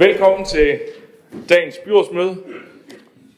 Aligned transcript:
Velkommen 0.00 0.44
til 0.44 0.80
dagens 1.48 1.78
byrådsmøde. 1.84 2.36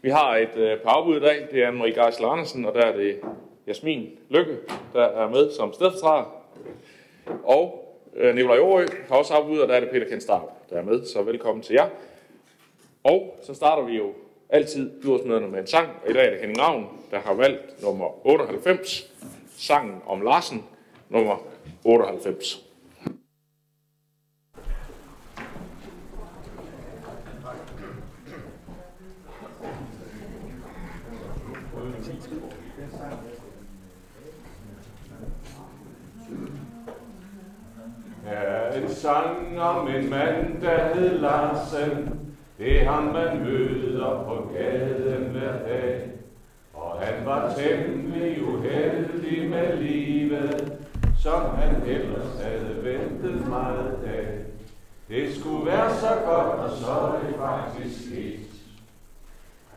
Vi 0.03 0.11
har 0.11 0.37
et 0.37 0.57
øh, 0.57 0.79
par 0.79 0.91
afbud 0.91 1.17
i 1.17 1.21
dag. 1.21 1.49
Det 1.51 1.63
er 1.63 1.71
Anne-Marie 1.71 2.05
Geisel 2.05 2.25
Andersen, 2.25 2.65
og 2.65 2.75
der 2.75 2.81
er 2.81 2.97
det 2.97 3.21
Jasmin 3.67 4.11
Lykke, 4.31 4.57
der 4.93 5.05
er 5.05 5.29
med 5.29 5.51
som 5.51 5.73
stedfortræder. 5.73 6.45
Og 7.45 7.95
øh, 8.17 8.35
Nikolaj 8.35 8.57
Aarø 8.57 8.87
har 9.09 9.17
også 9.17 9.35
afbud, 9.35 9.59
og 9.59 9.69
der 9.69 9.75
er 9.75 9.81
det 9.81 9.91
Peter 9.91 10.09
Kendstarp, 10.09 10.43
der 10.71 10.77
er 10.77 10.83
med. 10.83 11.05
Så 11.05 11.23
velkommen 11.23 11.63
til 11.63 11.75
jer. 11.75 11.89
Og 13.05 13.41
så 13.43 13.55
starter 13.55 13.83
vi 13.83 13.97
jo 13.97 14.13
altid 14.49 14.91
byrådsmøderne 15.03 15.49
med 15.49 15.61
en 15.61 15.67
sang. 15.67 15.89
Og 16.05 16.11
i 16.11 16.13
dag 16.13 16.27
er 16.27 16.31
det 16.31 16.41
Henning 16.41 16.61
Ravn, 16.61 16.87
der 17.11 17.19
har 17.19 17.35
valgt 17.35 17.83
nummer 17.83 18.27
98, 18.27 19.13
sangen 19.57 20.03
om 20.07 20.23
Larsen, 20.23 20.65
nummer 21.09 21.47
98. 21.85 22.72
sang 39.03 39.61
om 39.61 39.89
en 39.89 40.11
mand, 40.11 40.61
der 40.61 40.95
hed 40.95 41.19
Larsen. 41.19 42.21
Det 42.59 42.83
er 42.83 42.91
ham, 42.91 43.05
man 43.05 43.45
møder 43.45 44.25
på 44.27 44.49
gaden 44.55 45.25
hver 45.25 45.53
dag. 45.67 46.11
Og 46.75 47.01
han 47.01 47.27
var 47.27 47.53
temmelig 47.55 48.49
uheldig 48.49 49.51
med 49.51 49.77
livet, 49.77 50.73
som 51.19 51.41
han 51.57 51.83
ellers 51.87 52.43
havde 52.43 52.85
ventet 52.85 53.49
meget 53.49 53.99
af. 54.07 54.27
Det 55.09 55.35
skulle 55.37 55.67
være 55.67 55.95
så 55.95 56.09
godt, 56.27 56.59
og 56.59 56.71
så 56.71 56.91
er 56.91 57.21
det 57.27 57.35
faktisk 57.39 58.07
sket. 58.07 58.39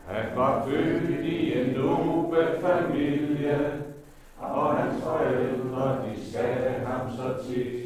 Han 0.06 0.24
var 0.36 0.66
født 0.66 1.24
i 1.24 1.58
en 1.60 1.66
nobel 1.66 2.46
familie, 2.60 3.72
og 4.38 4.74
hans 4.76 5.02
forældre, 5.02 5.98
de 6.04 6.30
sagde 6.32 6.86
ham 6.86 7.10
så 7.16 7.48
tit. 7.48 7.85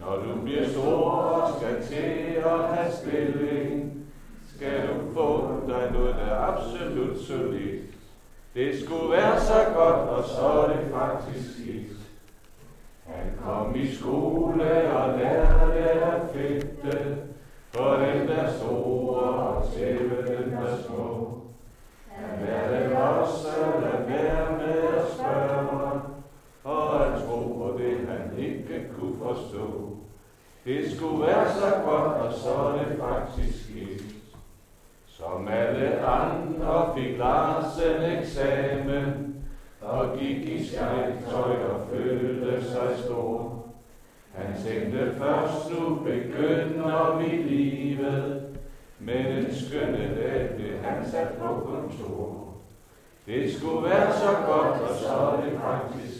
Når 0.00 0.16
du 0.16 0.40
bliver 0.42 0.68
stor 0.68 1.10
og 1.10 1.56
skal 1.56 1.82
til 1.82 2.36
at 2.44 2.74
have 2.74 2.92
stilling, 2.92 3.92
skal 4.56 4.88
du 4.88 5.14
få 5.14 5.60
dig 5.68 5.90
noget, 5.92 6.14
der 6.14 6.34
er 6.34 6.52
absolut 6.52 7.20
solidt. 7.20 7.84
Det 8.54 8.82
skulle 8.84 9.10
være 9.10 9.40
så 9.40 9.64
godt, 9.74 10.08
og 10.08 10.24
så 10.24 10.42
er 10.42 10.68
det 10.68 10.86
faktisk 10.92 11.54
skidt. 11.54 11.92
Han 13.06 13.32
kom 13.44 13.76
i 13.76 13.94
skole 13.94 14.92
og 14.92 15.18
lærte 15.18 15.80
at 15.90 16.20
fedte, 16.34 17.16
for 17.74 17.94
den 17.94 18.28
der 18.28 18.52
store 18.52 19.20
og 19.20 19.70
tæve 19.74 20.16
den 20.26 20.52
der 20.52 20.76
små. 20.86 21.38
Han 22.08 22.46
lærte 22.46 22.98
også 22.98 23.48
at 23.48 23.82
lade 23.82 24.08
være 24.08 24.52
med 24.58 24.82
at 24.98 25.04
spørge, 25.14 25.59
og 27.10 27.16
at 27.16 27.22
tro 27.22 27.38
på 27.38 27.78
det, 27.78 27.96
han 28.08 28.38
ikke 28.38 28.86
kunne 28.98 29.16
forstå. 29.18 29.96
Det 30.64 30.92
skulle 30.96 31.26
være 31.26 31.52
så 31.52 31.74
godt, 31.84 32.12
og 32.12 32.32
så 32.32 32.54
er 32.54 32.84
det 32.84 32.98
faktisk 32.98 33.64
sket. 33.64 34.14
Som 35.06 35.48
alle 35.48 36.06
andre 36.06 36.92
fik 36.96 37.18
Larsen 37.18 38.18
eksamen, 38.18 39.34
og 39.80 40.18
gik 40.18 40.48
i 40.48 40.64
skræktøj 40.64 41.56
og 41.70 41.80
følte 41.92 42.64
sig 42.64 42.98
stor. 43.04 43.64
Han 44.34 44.62
tænkte 44.64 45.14
først, 45.18 45.70
nu 45.70 45.94
begynder 45.94 47.18
vi 47.18 47.36
livet, 47.36 48.42
men 48.98 49.26
en 49.26 49.54
skønne 49.54 50.14
dag 50.16 50.50
blev 50.56 50.78
han 50.82 51.10
sat 51.10 51.28
på 51.28 51.46
kontor. 51.46 52.46
Det 53.26 53.54
skulle 53.54 53.90
være 53.90 54.12
så 54.12 54.36
godt, 54.46 54.80
og 54.80 54.96
så 54.96 55.08
er 55.12 55.44
det 55.44 55.60
faktisk 55.60 56.19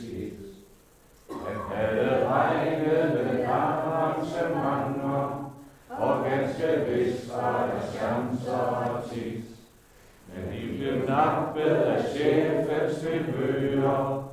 alle 1.81 1.81
Han 1.81 1.99
havde 1.99 2.29
regnet 2.29 3.15
med 3.15 3.47
arrangementer, 3.47 5.51
og 5.89 6.25
ganske 6.25 6.85
vist 6.89 7.37
var 7.37 7.67
der 7.67 7.81
chancer 7.93 8.59
og 8.59 9.05
tit. 9.11 9.45
Men 10.35 10.45
de 10.53 10.79
blev 10.79 11.09
nappet 11.09 11.61
af 11.61 12.05
chefens 12.05 12.99
tilbøger, 12.99 14.25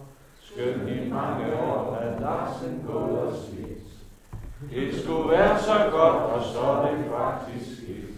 skøn 0.42 0.88
i 0.88 1.10
mange 1.10 1.56
år 1.56 1.98
havde 2.02 2.22
Larsen 2.22 2.84
gået 2.88 3.20
og 3.20 3.34
slidt. 3.34 3.84
Det 4.72 5.04
skulle 5.04 5.30
være 5.30 5.60
så 5.60 5.90
godt, 5.92 6.24
og 6.24 6.44
så 6.44 6.62
er 6.62 6.92
det 6.92 7.06
faktisk 7.18 7.78
skidt. 7.78 8.18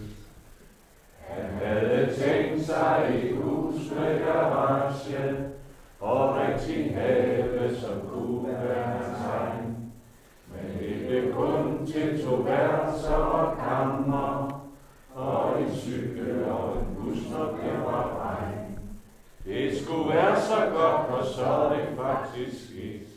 Han 1.28 1.44
havde 1.64 2.14
tænkt 2.14 2.66
sig 2.66 3.20
et 3.22 3.36
hus 3.36 3.90
med 3.90 4.24
garage, 4.24 5.36
og 6.00 6.36
rigtig 6.36 6.94
have, 6.94 7.76
som 7.76 8.00
kunne 8.12 8.58
være 8.68 8.84
hans 8.84 9.18
egen. 9.40 9.92
Men 10.48 10.78
det 10.80 11.06
blev 11.06 11.29
kun 11.40 11.86
til 11.86 12.24
to 12.24 12.34
værelser 12.34 13.14
og 13.14 13.58
kammer, 13.58 14.60
og 15.14 15.62
en 15.62 15.74
cykel 15.74 16.44
og 16.44 16.72
en 16.76 16.96
bus, 16.96 17.30
når 17.30 17.44
det 17.44 17.80
var 17.84 18.20
regn. 18.20 18.78
Det 19.44 19.76
skulle 19.76 20.14
være 20.14 20.40
så 20.40 20.56
godt, 20.74 21.20
og 21.20 21.24
så 21.24 21.44
er 21.44 21.68
det 21.68 21.88
faktisk 21.96 22.66
skidt. 22.66 23.08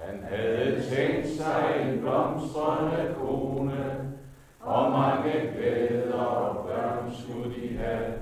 Han 0.00 0.24
havde 0.30 0.82
tænkt 0.90 1.28
sig 1.28 1.64
en 1.82 2.00
blomstrende 2.00 3.14
kone, 3.20 4.12
og 4.60 4.90
mange 4.90 5.32
glæder 5.56 6.14
og 6.14 6.66
børn 6.66 7.12
skulle 7.14 7.54
de 7.54 7.76
have. 7.76 8.12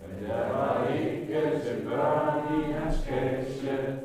Men 0.00 0.28
der 0.28 0.52
var 0.52 0.88
ikke 0.88 1.60
til 1.64 1.88
børn 1.88 2.60
i 2.60 2.72
hans 2.72 2.96
kasse, 3.08 3.98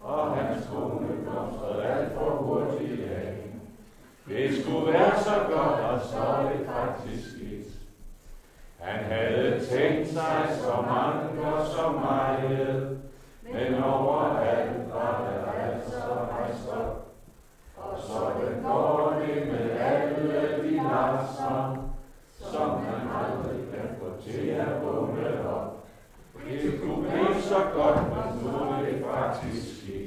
og 0.00 0.36
hans 0.36 0.68
kone 0.72 1.08
blomstrede 1.22 1.84
alt 1.84 2.12
for 2.12 2.30
hurtigt 2.30 3.10
af. 3.10 3.51
Det 4.28 4.62
skulle 4.62 4.92
være 4.92 5.18
så 5.18 5.34
godt, 5.50 5.80
og 5.80 6.00
så 6.00 6.16
er 6.18 6.42
det 6.52 6.66
faktisk 6.66 7.30
skidt. 7.30 7.66
Han 8.78 9.04
havde 9.04 9.66
tænkt 9.70 10.08
sig 10.08 10.48
så 10.60 10.82
mange 10.86 11.46
og 11.46 11.66
så 11.66 11.88
meget, 11.90 12.98
men 13.42 13.82
overalt 13.84 14.92
var 14.94 15.24
der 15.24 15.52
altså 15.52 15.96
rejst 16.30 16.68
op. 16.68 17.08
Og 17.76 17.98
sådan 18.02 18.62
går 18.62 19.22
det 19.26 19.46
med 19.46 19.70
alle 19.70 20.16
de 20.62 20.74
lasser, 20.74 21.88
som 22.52 22.70
han 22.70 23.08
aldrig 23.20 23.60
kan 23.72 23.96
få 24.00 24.30
til 24.30 24.48
at 24.48 24.82
vågne 24.82 25.48
op. 25.48 25.86
Det 26.50 26.80
kunne 26.82 27.10
blive 27.10 27.42
så 27.42 27.58
godt, 27.74 27.96
men 27.96 28.52
nu 28.52 28.58
er 28.58 28.82
det 28.86 29.04
faktisk 29.10 29.78
skidt. 29.78 30.01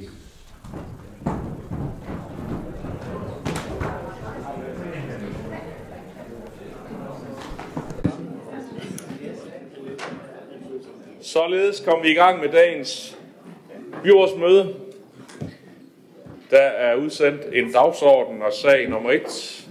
Således 11.35 11.79
kom 11.79 12.03
vi 12.03 12.11
i 12.11 12.13
gang 12.13 12.39
med 12.39 12.49
dagens 12.49 13.17
byrådsmøde. 14.03 14.75
Der 16.49 16.57
er 16.61 16.95
udsendt 16.95 17.41
en 17.53 17.71
dagsorden, 17.71 18.41
og 18.41 18.53
sag 18.53 18.89
nummer 18.89 19.11
1 19.11 19.67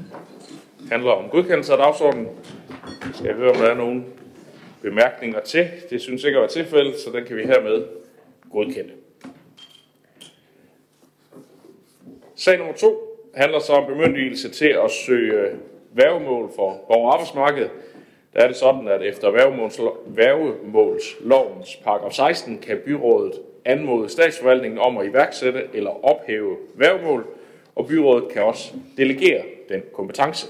handler 0.91 1.11
om 1.11 1.31
godkendelse 1.31 1.73
af 1.73 1.79
dagsordenen. 1.79 2.29
Jeg 2.81 3.15
skal 3.15 3.35
høre, 3.35 3.51
om 3.51 3.57
der 3.57 3.71
er 3.71 3.75
nogen 3.75 4.07
bemærkninger 4.83 5.41
til. 5.41 5.71
Det 5.91 6.01
synes 6.01 6.25
ikke 6.25 6.39
at 6.39 6.41
være 6.41 6.51
tilfældet, 6.51 7.01
så 7.01 7.11
den 7.11 7.25
kan 7.25 7.37
vi 7.37 7.43
hermed 7.43 7.85
godkende. 8.53 8.93
Sag 12.37 12.59
nummer 12.59 12.75
2 12.75 13.31
handler 13.35 13.59
så 13.59 13.73
om 13.73 13.87
bemyndigelse 13.87 14.51
til 14.51 14.77
at 14.85 14.91
søge 14.91 15.57
værgemål 15.93 16.53
for 16.57 16.85
borger- 16.89 17.07
og 17.07 17.13
arbejdsmarkedet. 17.13 17.71
Der 18.35 18.41
er 18.41 18.47
det 18.47 18.57
sådan, 18.57 18.89
at 18.89 19.03
efter 19.03 19.31
værgemålslovens 20.07 21.77
paragraf 21.85 22.13
16 22.13 22.59
kan 22.59 22.81
byrådet 22.85 23.33
anmode 23.65 24.09
statsforvaltningen 24.09 24.79
om 24.79 24.99
at 24.99 25.07
iværksætte 25.07 25.63
eller 25.75 26.05
ophæve 26.05 26.57
værgemål, 26.75 27.27
og 27.75 27.87
byrådet 27.87 28.29
kan 28.29 28.43
også 28.43 28.73
delegere 28.97 29.43
den 29.69 29.83
kompetence. 29.93 30.47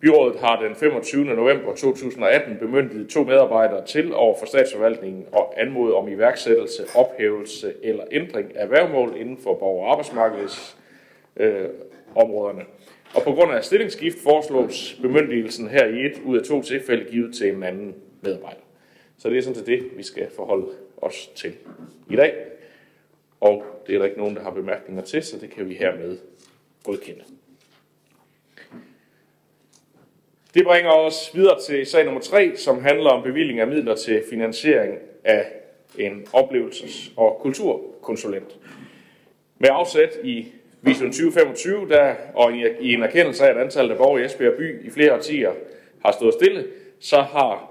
Byrådet 0.00 0.40
har 0.40 0.60
den 0.62 0.76
25. 0.76 1.24
november 1.24 1.74
2018 1.74 2.56
bemyndiget 2.58 3.08
to 3.08 3.24
medarbejdere 3.24 3.86
til 3.86 4.14
over 4.14 4.38
for 4.38 4.46
statsforvaltningen 4.46 5.26
og 5.32 5.54
anmode 5.56 5.94
om 5.94 6.08
iværksættelse, 6.08 6.82
ophævelse 6.94 7.74
eller 7.82 8.04
ændring 8.12 8.56
af 8.56 8.70
værgemål 8.70 9.16
inden 9.16 9.38
for 9.42 9.54
borger- 9.54 9.84
og 9.84 9.90
arbejdsmarkedsområderne. 9.90 11.64
øh, 11.64 11.68
områderne. 12.16 12.62
Og 13.14 13.22
på 13.22 13.32
grund 13.32 13.52
af 13.52 13.64
stillingsskift 13.64 14.18
foreslås 14.22 14.98
bemyndigelsen 15.02 15.68
her 15.68 15.86
i 15.86 16.06
et 16.06 16.20
ud 16.24 16.38
af 16.38 16.44
to 16.44 16.62
tilfælde 16.62 17.10
givet 17.10 17.34
til 17.34 17.54
en 17.54 17.62
anden 17.62 17.94
medarbejder. 18.20 18.60
Så 19.18 19.30
det 19.30 19.38
er 19.38 19.42
sådan 19.42 19.54
set 19.54 19.66
det, 19.66 19.90
vi 19.96 20.02
skal 20.02 20.30
forholde 20.36 20.66
os 20.96 21.30
til 21.36 21.52
i 22.10 22.16
dag. 22.16 22.34
Og 23.40 23.64
det 23.86 23.94
er 23.94 23.98
der 23.98 24.04
ikke 24.04 24.18
nogen, 24.18 24.36
der 24.36 24.42
har 24.42 24.50
bemærkninger 24.50 25.02
til, 25.02 25.22
så 25.22 25.38
det 25.38 25.50
kan 25.50 25.68
vi 25.68 25.74
hermed 25.74 26.18
godkende. 26.84 27.24
Det 30.54 30.64
bringer 30.64 30.90
os 30.90 31.30
videre 31.34 31.60
til 31.60 31.86
sag 31.86 32.04
nummer 32.04 32.20
3, 32.20 32.56
som 32.56 32.82
handler 32.82 33.10
om 33.10 33.22
bevilling 33.22 33.60
af 33.60 33.66
midler 33.66 33.94
til 33.94 34.22
finansiering 34.30 34.98
af 35.24 35.52
en 35.98 36.26
oplevelses- 36.32 37.12
og 37.16 37.38
kulturkonsulent. 37.40 38.58
Med 39.58 39.68
afsæt 39.72 40.18
i 40.24 40.46
Vision 40.82 41.12
2025, 41.12 41.88
der, 41.88 42.14
og 42.34 42.52
i 42.80 42.94
en 42.94 43.02
erkendelse 43.02 43.44
af, 43.44 43.50
at 43.50 43.58
antallet 43.58 43.90
af 43.90 43.96
borgere 43.96 44.22
i 44.22 44.24
Esbjerg 44.24 44.54
by 44.54 44.86
i 44.86 44.90
flere 44.90 45.14
årtier 45.14 45.50
har 46.04 46.12
stået 46.12 46.34
stille, 46.34 46.66
så 47.00 47.16
har 47.16 47.70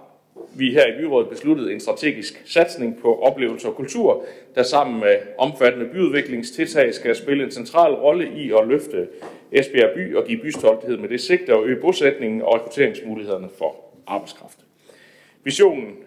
vi 0.56 0.71
her 0.71 0.88
i 0.88 1.01
byrådet 1.01 1.29
besluttet 1.29 1.71
en 1.71 1.79
strategisk 1.79 2.41
satsning 2.45 3.01
på 3.01 3.19
oplevelse 3.21 3.67
og 3.67 3.75
kultur, 3.75 4.25
der 4.56 4.63
sammen 4.63 5.00
med 5.00 5.17
omfattende 5.38 5.85
byudviklingstiltag 5.85 6.94
skal 6.94 7.15
spille 7.15 7.44
en 7.44 7.51
central 7.51 7.94
rolle 7.94 8.31
i 8.35 8.51
at 8.61 8.67
løfte 8.67 9.07
Esbjerg 9.51 9.94
by 9.95 10.15
og 10.15 10.25
give 10.25 10.41
bystolthed 10.41 10.97
med 10.97 11.09
det 11.09 11.21
sigte 11.21 11.53
at 11.53 11.63
øge 11.63 11.81
bosætningen 11.81 12.41
og 12.41 12.56
rekrutteringsmulighederne 12.56 13.50
for 13.57 13.75
arbejdskraft. 14.07 14.59
Visionen 15.44 15.97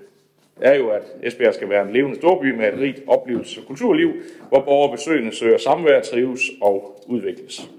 er 0.60 0.74
jo, 0.74 0.88
at 0.88 1.02
Esbjerg 1.22 1.54
skal 1.54 1.68
være 1.68 1.86
en 1.86 1.92
levende 1.92 2.16
storby 2.16 2.50
med 2.50 2.72
et 2.72 2.80
rigt 2.80 3.02
oplevelse- 3.06 3.60
og 3.60 3.66
kulturliv, 3.66 4.12
hvor 4.48 4.60
borgere 4.60 4.92
besøgende 4.92 5.34
søger 5.34 5.58
samvær, 5.58 6.00
trives 6.00 6.40
og 6.60 7.04
udvikles. 7.06 7.70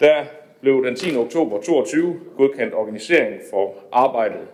Der 0.00 0.24
blev 0.60 0.84
den 0.84 0.96
10. 0.96 1.16
oktober 1.16 1.56
2022 1.56 2.20
godkendt 2.36 2.74
organisering 2.74 3.40
for 3.50 3.74
arbejdet 3.92 4.48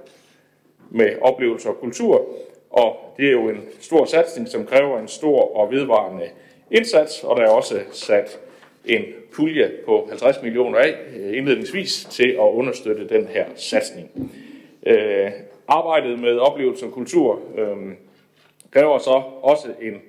med 0.90 1.16
oplevelse 1.20 1.68
og 1.68 1.76
kultur, 1.76 2.28
og 2.70 2.96
det 3.16 3.26
er 3.26 3.32
jo 3.32 3.48
en 3.48 3.60
stor 3.80 4.04
satsning, 4.04 4.48
som 4.48 4.66
kræver 4.66 4.98
en 4.98 5.08
stor 5.08 5.56
og 5.56 5.70
vedvarende 5.70 6.28
indsats, 6.70 7.24
og 7.24 7.36
der 7.36 7.42
er 7.42 7.50
også 7.50 7.80
sat 7.92 8.40
en 8.84 9.04
pulje 9.32 9.72
på 9.86 10.06
50 10.08 10.42
millioner 10.42 10.78
af 10.78 10.94
øh, 11.16 11.36
indledningsvis 11.36 12.04
til 12.10 12.28
at 12.28 12.38
understøtte 12.52 13.08
den 13.08 13.26
her 13.26 13.46
satsning. 13.54 14.10
Øh, 14.86 15.30
Arbejdet 15.68 16.18
med 16.18 16.38
oplevelse 16.38 16.86
og 16.86 16.92
kultur 16.92 17.40
øh, 17.58 17.76
kræver 18.70 18.98
så 18.98 19.22
også 19.42 19.68
en 19.82 20.02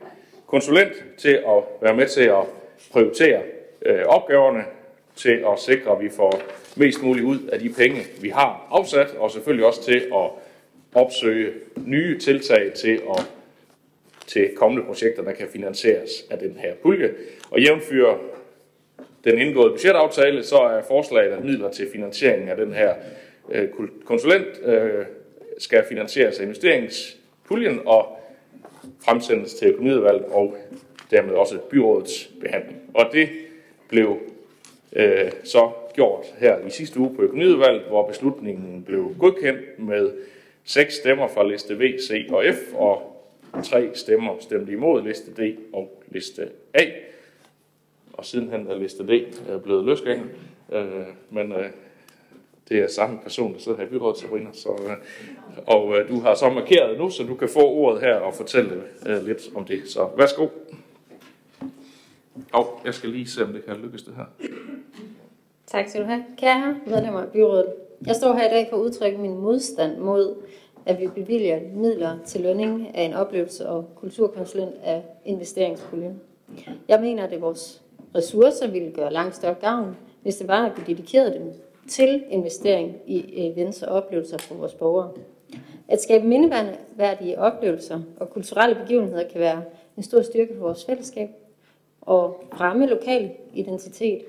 konsulent 0.48 0.94
til 1.18 1.34
at 1.34 1.64
være 1.82 1.96
med 1.96 2.08
til 2.08 2.24
at 2.24 2.44
prioritere 2.92 3.42
øh, 3.86 4.06
opgaverne, 4.06 4.64
til 5.16 5.44
at 5.52 5.60
sikre, 5.60 5.92
at 5.92 6.04
vi 6.04 6.10
får 6.10 6.42
mest 6.76 7.04
muligt 7.04 7.26
ud 7.26 7.40
af 7.52 7.60
de 7.60 7.70
penge, 7.70 8.02
vi 8.22 8.30
har 8.30 8.68
afsat, 8.72 9.16
og 9.18 9.32
selvfølgelig 9.32 9.66
også 9.66 9.84
til 9.84 9.98
at 10.16 10.30
opsøge 10.96 11.54
nye 11.86 12.20
tiltag 12.20 12.74
til 12.74 13.02
at 13.10 13.32
til 14.28 14.50
kommende 14.56 14.86
projekter, 14.86 15.24
der 15.24 15.32
kan 15.32 15.48
finansieres 15.54 16.12
af 16.30 16.40
den 16.40 16.58
her 16.60 16.74
pulje. 16.82 17.14
Og 17.52 17.60
jævnfører 17.60 18.18
den 19.24 19.38
indgåede 19.38 19.70
budgetaftale, 19.70 20.44
så 20.44 20.58
er 20.58 20.82
forslaget, 20.82 21.32
at 21.32 21.44
midler 21.44 21.72
til 21.72 21.88
finansieringen 21.92 22.50
af 22.50 22.58
den 22.58 22.74
her 22.74 22.94
øh, 23.52 23.70
konsulent 24.06 24.48
øh, 24.66 25.06
skal 25.58 25.84
finansieres 25.90 26.40
af 26.40 26.44
investeringspuljen 26.44 27.80
og 27.86 28.20
fremsendes 29.06 29.54
til 29.54 29.68
økonomiudvalget 29.68 30.26
og 30.26 30.58
dermed 31.12 31.34
også 31.34 31.58
byrådets 31.70 32.30
behandling. 32.42 32.82
Og 32.94 33.06
det 33.12 33.30
blev 33.90 34.18
øh, 34.94 35.32
så 35.44 35.72
gjort 35.94 36.26
her 36.38 36.68
i 36.68 36.70
sidste 36.70 37.00
uge 37.00 37.16
på 37.16 37.22
økonomiudvalget, 37.22 37.82
hvor 37.82 38.08
beslutningen 38.08 38.84
blev 38.84 39.16
godkendt 39.20 39.80
med 39.80 40.12
seks 40.64 40.94
stemmer 40.94 41.28
fra 41.28 41.48
liste 41.48 41.80
V, 41.80 42.00
C 42.00 42.28
og 42.30 42.44
F, 42.54 42.74
og 42.74 43.12
tre 43.64 43.90
stemmer 43.94 44.36
stemte 44.40 44.72
imod 44.72 45.04
liste 45.04 45.32
D 45.32 45.58
og 45.74 46.04
liste 46.08 46.50
A. 46.74 46.84
Og 48.14 48.26
sidenhen 48.26 48.68
er 48.68 48.78
liste 48.78 49.04
D 49.04 49.10
øh, 49.50 49.62
blevet 49.62 49.86
løsgængen. 49.86 50.30
Øh, 50.74 50.86
men 51.30 51.52
øh, 51.52 51.70
det 52.70 52.80
er 52.80 52.88
samme 52.88 53.20
person, 53.24 53.54
der 53.54 53.60
sidder 53.60 53.78
her 53.78 53.86
i 53.86 53.90
byrådet, 53.90 54.18
Sabrina. 54.18 54.50
Så, 54.54 54.70
øh, 54.70 54.92
og 55.68 55.98
øh, 55.98 56.10
du 56.10 56.20
har 56.20 56.36
så 56.36 56.50
markeret 56.50 56.98
nu, 56.98 57.10
så 57.10 57.24
du 57.24 57.36
kan 57.36 57.50
få 57.50 57.70
ordet 57.70 58.02
her 58.02 58.16
og 58.16 58.34
fortælle 58.34 58.84
øh, 59.06 59.26
lidt 59.26 59.42
om 59.56 59.66
det. 59.66 59.82
Så 59.88 60.10
værsgo. 60.18 60.48
Og 62.54 62.82
jeg 62.86 62.94
skal 62.94 63.10
lige 63.10 63.28
se, 63.28 63.44
om 63.44 63.54
det 63.54 63.66
kan 63.66 63.76
lykkes 63.76 64.04
det 64.04 64.14
her. 64.16 64.26
Tak 65.68 65.90
skal 65.90 66.02
du 66.02 66.06
have. 66.08 66.24
Kære 66.38 66.78
medlemmer 66.88 67.22
af 67.22 67.28
byrådet, 67.28 67.66
jeg 68.06 68.16
står 68.16 68.34
her 68.34 68.46
i 68.46 68.50
dag 68.50 68.68
for 68.70 68.78
at 68.78 68.82
udtrykke 68.82 69.18
min 69.18 69.38
modstand 69.38 69.98
mod, 69.98 70.36
at 70.86 71.00
vi 71.00 71.08
bevilger 71.08 71.60
midler 71.74 72.18
til 72.26 72.42
lønning 72.42 72.96
af 72.96 73.04
en 73.04 73.14
oplevelse- 73.14 73.70
og 73.70 73.90
kulturkonsulent 73.96 74.76
af 74.84 75.04
investeringspuljen. 75.26 76.22
Jeg 76.88 77.02
mener, 77.02 77.24
at 77.24 77.30
det 77.30 77.36
er 77.36 77.40
vores 77.40 77.82
ressourcer 78.16 78.68
ville 78.68 78.92
gøre 78.92 79.14
langt 79.14 79.36
større 79.36 79.54
gavn, 79.54 79.98
hvis 80.22 80.36
det 80.36 80.48
var, 80.48 80.66
at 80.66 80.72
vi 80.78 80.94
dedikerede 80.94 81.34
dem 81.34 81.54
til 81.88 82.24
investering 82.30 82.96
i 83.08 83.18
øh, 83.20 83.26
events 83.28 83.84
og 83.84 83.96
oplevelser 83.96 84.38
for 84.38 84.56
vores 84.56 84.74
borgere. 84.74 85.12
At 85.88 86.02
skabe 86.02 86.28
mindeværdige 86.28 87.40
oplevelser 87.40 88.00
og 88.20 88.30
kulturelle 88.30 88.76
begivenheder 88.76 89.24
kan 89.32 89.42
være 89.42 89.64
en 89.98 90.04
stor 90.04 90.22
styrke 90.22 90.54
for 90.54 90.62
vores 90.62 90.86
fællesskab 90.86 91.30
og 92.02 92.44
fremme 92.54 92.86
lokal 92.86 93.32
identitet. 93.54 94.22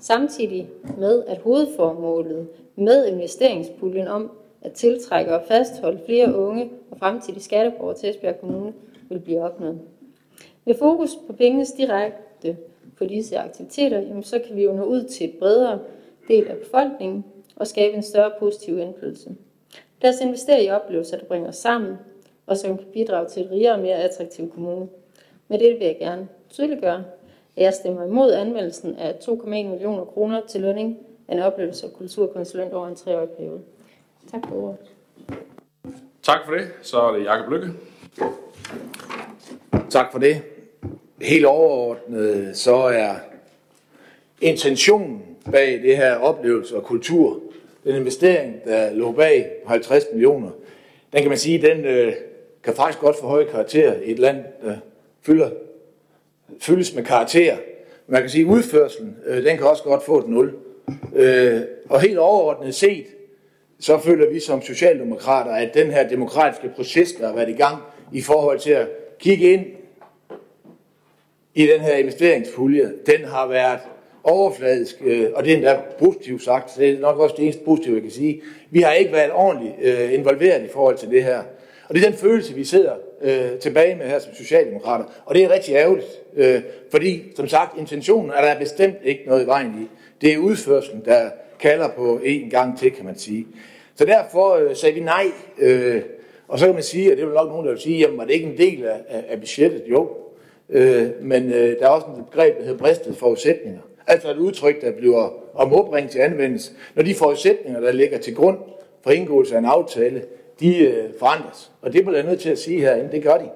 Samtidig 0.00 0.68
med, 0.98 1.24
at 1.26 1.38
hovedformålet 1.38 2.48
med 2.76 3.06
investeringspuljen 3.06 4.08
om 4.08 4.30
at 4.62 4.72
tiltrække 4.72 5.34
og 5.34 5.42
fastholde 5.48 6.00
flere 6.06 6.36
unge 6.36 6.70
og 6.90 6.98
fremtidige 6.98 7.42
skatteborgere 7.42 7.96
til 7.96 8.10
Esbjerg 8.10 8.40
Kommune 8.40 8.72
vil 9.08 9.18
blive 9.18 9.40
opnået. 9.40 9.80
Med 10.64 10.74
fokus 10.78 11.10
på 11.26 11.32
pengenes 11.32 11.72
direkte 11.72 12.56
på 12.98 13.04
disse 13.04 13.38
aktiviteter, 13.38 14.00
jamen 14.00 14.22
så 14.22 14.38
kan 14.46 14.56
vi 14.56 14.64
jo 14.64 14.72
nå 14.72 14.84
ud 14.84 15.04
til 15.04 15.28
et 15.28 15.34
bredere 15.38 15.78
del 16.28 16.46
af 16.48 16.56
befolkningen 16.56 17.24
og 17.56 17.66
skabe 17.66 17.96
en 17.96 18.02
større 18.02 18.32
positiv 18.38 18.78
indflydelse. 18.78 19.30
Lad 20.02 20.14
os 20.14 20.20
investere 20.20 20.64
i 20.64 20.70
oplevelser, 20.70 21.18
der 21.18 21.24
bringer 21.24 21.48
os 21.48 21.56
sammen, 21.56 21.96
og 22.46 22.56
som 22.56 22.76
kan 22.76 22.86
bidrage 22.92 23.28
til 23.28 23.42
et 23.42 23.50
rigere 23.50 23.72
og 23.72 23.80
mere 23.80 23.96
attraktiv 23.96 24.50
kommune. 24.50 24.88
Med 25.48 25.58
det 25.58 25.78
vil 25.78 25.86
jeg 25.86 25.96
gerne 25.98 26.28
tydeliggøre, 26.50 27.04
at 27.56 27.62
jeg 27.62 27.74
stemmer 27.74 28.04
imod 28.04 28.32
anvendelsen 28.32 28.96
af 28.96 29.12
2,1 29.12 29.46
millioner 29.46 30.04
kroner 30.04 30.40
til 30.48 30.60
lønning 30.60 30.98
af 31.28 31.34
en 31.34 31.42
oplevelse- 31.42 31.86
og 31.86 31.92
kulturkonsulent 31.92 32.72
over 32.72 32.88
en 32.88 32.96
treårig 32.96 33.28
periode. 33.28 33.60
Tak 34.30 34.48
for 34.48 34.62
ordet. 34.62 34.76
Tak 36.22 36.38
for 36.44 36.52
det. 36.52 36.68
Så 36.82 37.00
er 37.00 37.12
det 37.12 37.24
Jakob 37.24 37.52
Lykke. 37.52 37.68
Tak 39.90 40.12
for 40.12 40.18
det. 40.18 40.42
Helt 41.20 41.46
overordnet, 41.46 42.56
så 42.56 42.74
er 42.74 43.14
intentionen 44.40 45.33
bag 45.52 45.82
det 45.82 45.96
her 45.96 46.16
oplevelse 46.16 46.76
og 46.76 46.82
kultur, 46.82 47.40
den 47.84 47.96
investering, 47.96 48.64
der 48.64 48.92
lå 48.92 49.12
bag 49.12 49.50
50 49.66 50.04
millioner, 50.12 50.50
den 51.12 51.22
kan 51.22 51.28
man 51.28 51.38
sige, 51.38 51.62
den 51.62 51.84
øh, 51.84 52.12
kan 52.64 52.74
faktisk 52.74 52.98
godt 52.98 53.16
få 53.20 53.26
høje 53.26 53.44
karakterer 53.44 54.00
i 54.02 54.10
et 54.10 54.18
land, 54.18 54.44
der 54.62 54.76
fylder, 55.22 55.50
fyldes 56.60 56.94
med 56.94 57.04
karakterer. 57.04 57.56
Man 58.06 58.20
kan 58.20 58.30
sige, 58.30 58.44
at 58.44 58.48
udførselen, 58.50 59.16
øh, 59.26 59.44
den 59.44 59.56
kan 59.56 59.66
også 59.66 59.82
godt 59.82 60.02
få 60.02 60.18
et 60.18 60.28
nul. 60.28 60.54
Øh, 61.14 61.60
og 61.88 62.00
helt 62.00 62.18
overordnet 62.18 62.74
set, 62.74 63.06
så 63.80 63.98
føler 63.98 64.30
vi 64.30 64.40
som 64.40 64.62
socialdemokrater, 64.62 65.50
at 65.50 65.74
den 65.74 65.90
her 65.90 66.08
demokratiske 66.08 66.68
proces, 66.76 67.12
der 67.12 67.26
har 67.26 67.34
været 67.34 67.48
i 67.48 67.52
gang 67.52 67.82
i 68.12 68.20
forhold 68.20 68.58
til 68.58 68.70
at 68.70 68.88
kigge 69.18 69.52
ind 69.52 69.66
i 71.54 71.66
den 71.66 71.80
her 71.80 71.94
investeringspulje, 71.94 72.92
den 73.06 73.24
har 73.24 73.46
været 73.46 73.80
overfladisk, 74.24 74.96
øh, 75.04 75.26
og 75.34 75.44
det 75.44 75.52
er 75.52 75.56
endda 75.56 75.80
positivt 75.98 76.42
sagt, 76.42 76.70
så 76.70 76.80
det 76.80 76.90
er 76.90 77.00
nok 77.00 77.18
også 77.18 77.34
det 77.36 77.44
eneste 77.44 77.64
positive, 77.64 77.94
jeg 77.94 78.02
kan 78.02 78.10
sige. 78.10 78.42
Vi 78.70 78.80
har 78.80 78.92
ikke 78.92 79.12
været 79.12 79.32
ordentligt 79.32 79.74
øh, 79.82 80.14
involveret 80.14 80.64
i 80.64 80.68
forhold 80.72 80.96
til 80.98 81.10
det 81.10 81.24
her. 81.24 81.42
Og 81.88 81.94
det 81.94 82.04
er 82.04 82.10
den 82.10 82.18
følelse, 82.18 82.54
vi 82.54 82.64
sidder 82.64 82.92
øh, 83.22 83.58
tilbage 83.60 83.96
med 83.96 84.06
her 84.06 84.18
som 84.18 84.34
socialdemokrater. 84.34 85.04
Og 85.24 85.34
det 85.34 85.44
er 85.44 85.50
rigtig 85.50 85.74
ærgerligt, 85.74 86.06
øh, 86.36 86.62
fordi 86.90 87.22
som 87.36 87.48
sagt, 87.48 87.78
intentionen 87.78 88.30
er 88.30 88.40
der 88.40 88.58
bestemt 88.58 88.96
ikke 89.04 89.22
noget 89.26 89.44
i 89.44 89.46
vejen 89.46 89.74
i. 89.82 89.86
Det 90.20 90.32
er 90.32 90.38
udførselen, 90.38 91.02
der 91.04 91.30
kalder 91.60 91.88
på 91.88 92.20
en 92.24 92.50
gang 92.50 92.78
til, 92.78 92.90
kan 92.90 93.04
man 93.04 93.18
sige. 93.18 93.46
Så 93.94 94.04
derfor 94.04 94.54
øh, 94.54 94.76
sagde 94.76 94.94
vi 94.94 95.00
nej. 95.00 95.24
Øh, 95.58 96.02
og 96.48 96.58
så 96.58 96.64
kan 96.66 96.74
man 96.74 96.82
sige, 96.82 97.12
og 97.12 97.16
det 97.16 97.24
er 97.24 97.28
nok 97.28 97.48
nogen, 97.48 97.66
der 97.66 97.72
vil 97.72 97.80
sige, 97.80 97.98
jamen 97.98 98.18
var 98.18 98.24
det 98.24 98.32
ikke 98.32 98.46
en 98.46 98.58
del 98.58 98.84
af, 98.84 99.00
af, 99.08 99.24
af 99.28 99.38
budgettet? 99.38 99.82
Jo. 99.90 100.10
Øh, 100.70 101.08
men 101.20 101.52
øh, 101.52 101.78
der 101.78 101.84
er 101.84 101.88
også 101.88 102.06
et 102.06 102.26
begreb, 102.30 102.56
der 102.56 102.64
hedder 102.64 102.78
bristede 102.78 103.14
forudsætninger. 103.14 103.80
Altså 104.06 104.30
et 104.30 104.36
udtryk, 104.36 104.80
der 104.80 104.92
bliver 104.92 105.32
omopringet 105.54 106.12
til 106.12 106.18
anvendelse, 106.18 106.72
når 106.94 107.02
de 107.02 107.14
forudsætninger, 107.14 107.80
der 107.80 107.92
ligger 107.92 108.18
til 108.18 108.34
grund 108.34 108.58
for 109.02 109.10
indgåelse 109.10 109.54
af 109.54 109.58
en 109.58 109.64
aftale, 109.64 110.24
de 110.60 110.78
øh, 110.78 111.10
forandres. 111.18 111.70
Og 111.82 111.92
det 111.92 112.04
bliver 112.04 112.18
jeg 112.18 112.26
nødt 112.26 112.40
til 112.40 112.50
at 112.50 112.58
sige 112.58 112.80
herinde, 112.80 113.12
det 113.12 113.22
gør 113.22 113.36
de. 113.36 113.50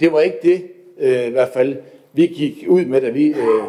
Det 0.00 0.12
var 0.12 0.20
ikke 0.20 0.38
det, 0.42 0.66
øh, 0.98 1.26
i 1.26 1.30
hvert 1.30 1.48
fald, 1.48 1.76
vi 2.12 2.26
gik 2.26 2.64
ud 2.68 2.84
med, 2.84 3.00
da 3.00 3.08
vi 3.08 3.26
øh, 3.26 3.64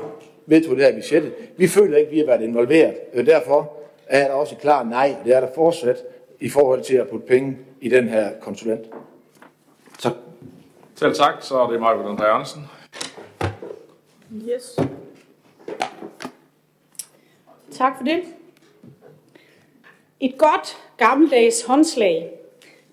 vedtog 0.45 0.75
det 0.75 0.85
her 0.85 0.93
budgettet. 0.93 1.33
Vi 1.57 1.67
føler 1.67 1.97
ikke, 1.97 2.07
at 2.07 2.13
vi 2.13 2.19
har 2.19 2.25
været 2.25 2.41
involveret. 2.41 2.95
Derfor 3.25 3.73
er 4.07 4.27
der 4.27 4.33
også 4.33 4.55
et 4.55 4.61
klart 4.61 4.87
nej, 4.87 5.15
det 5.25 5.35
er 5.35 5.39
der 5.39 5.47
fortsat 5.55 5.97
i 6.39 6.49
forhold 6.49 6.81
til 6.81 6.95
at 6.95 7.07
putte 7.07 7.27
penge 7.27 7.57
i 7.81 7.89
den 7.89 8.07
her 8.07 8.31
konsulent. 8.41 8.85
Tak. 9.99 10.13
Selv 10.95 11.15
tak, 11.15 11.33
så 11.41 11.57
er 11.57 11.69
det 11.71 11.79
Margaret 11.79 12.19
André 12.19 12.25
Andersen. 12.25 12.61
Yes. 14.49 14.79
Tak 17.81 17.97
for 17.97 18.03
det. 18.03 18.19
Et 20.19 20.37
godt 20.37 20.77
gammeldags 20.97 21.65
håndslag, 21.65 22.31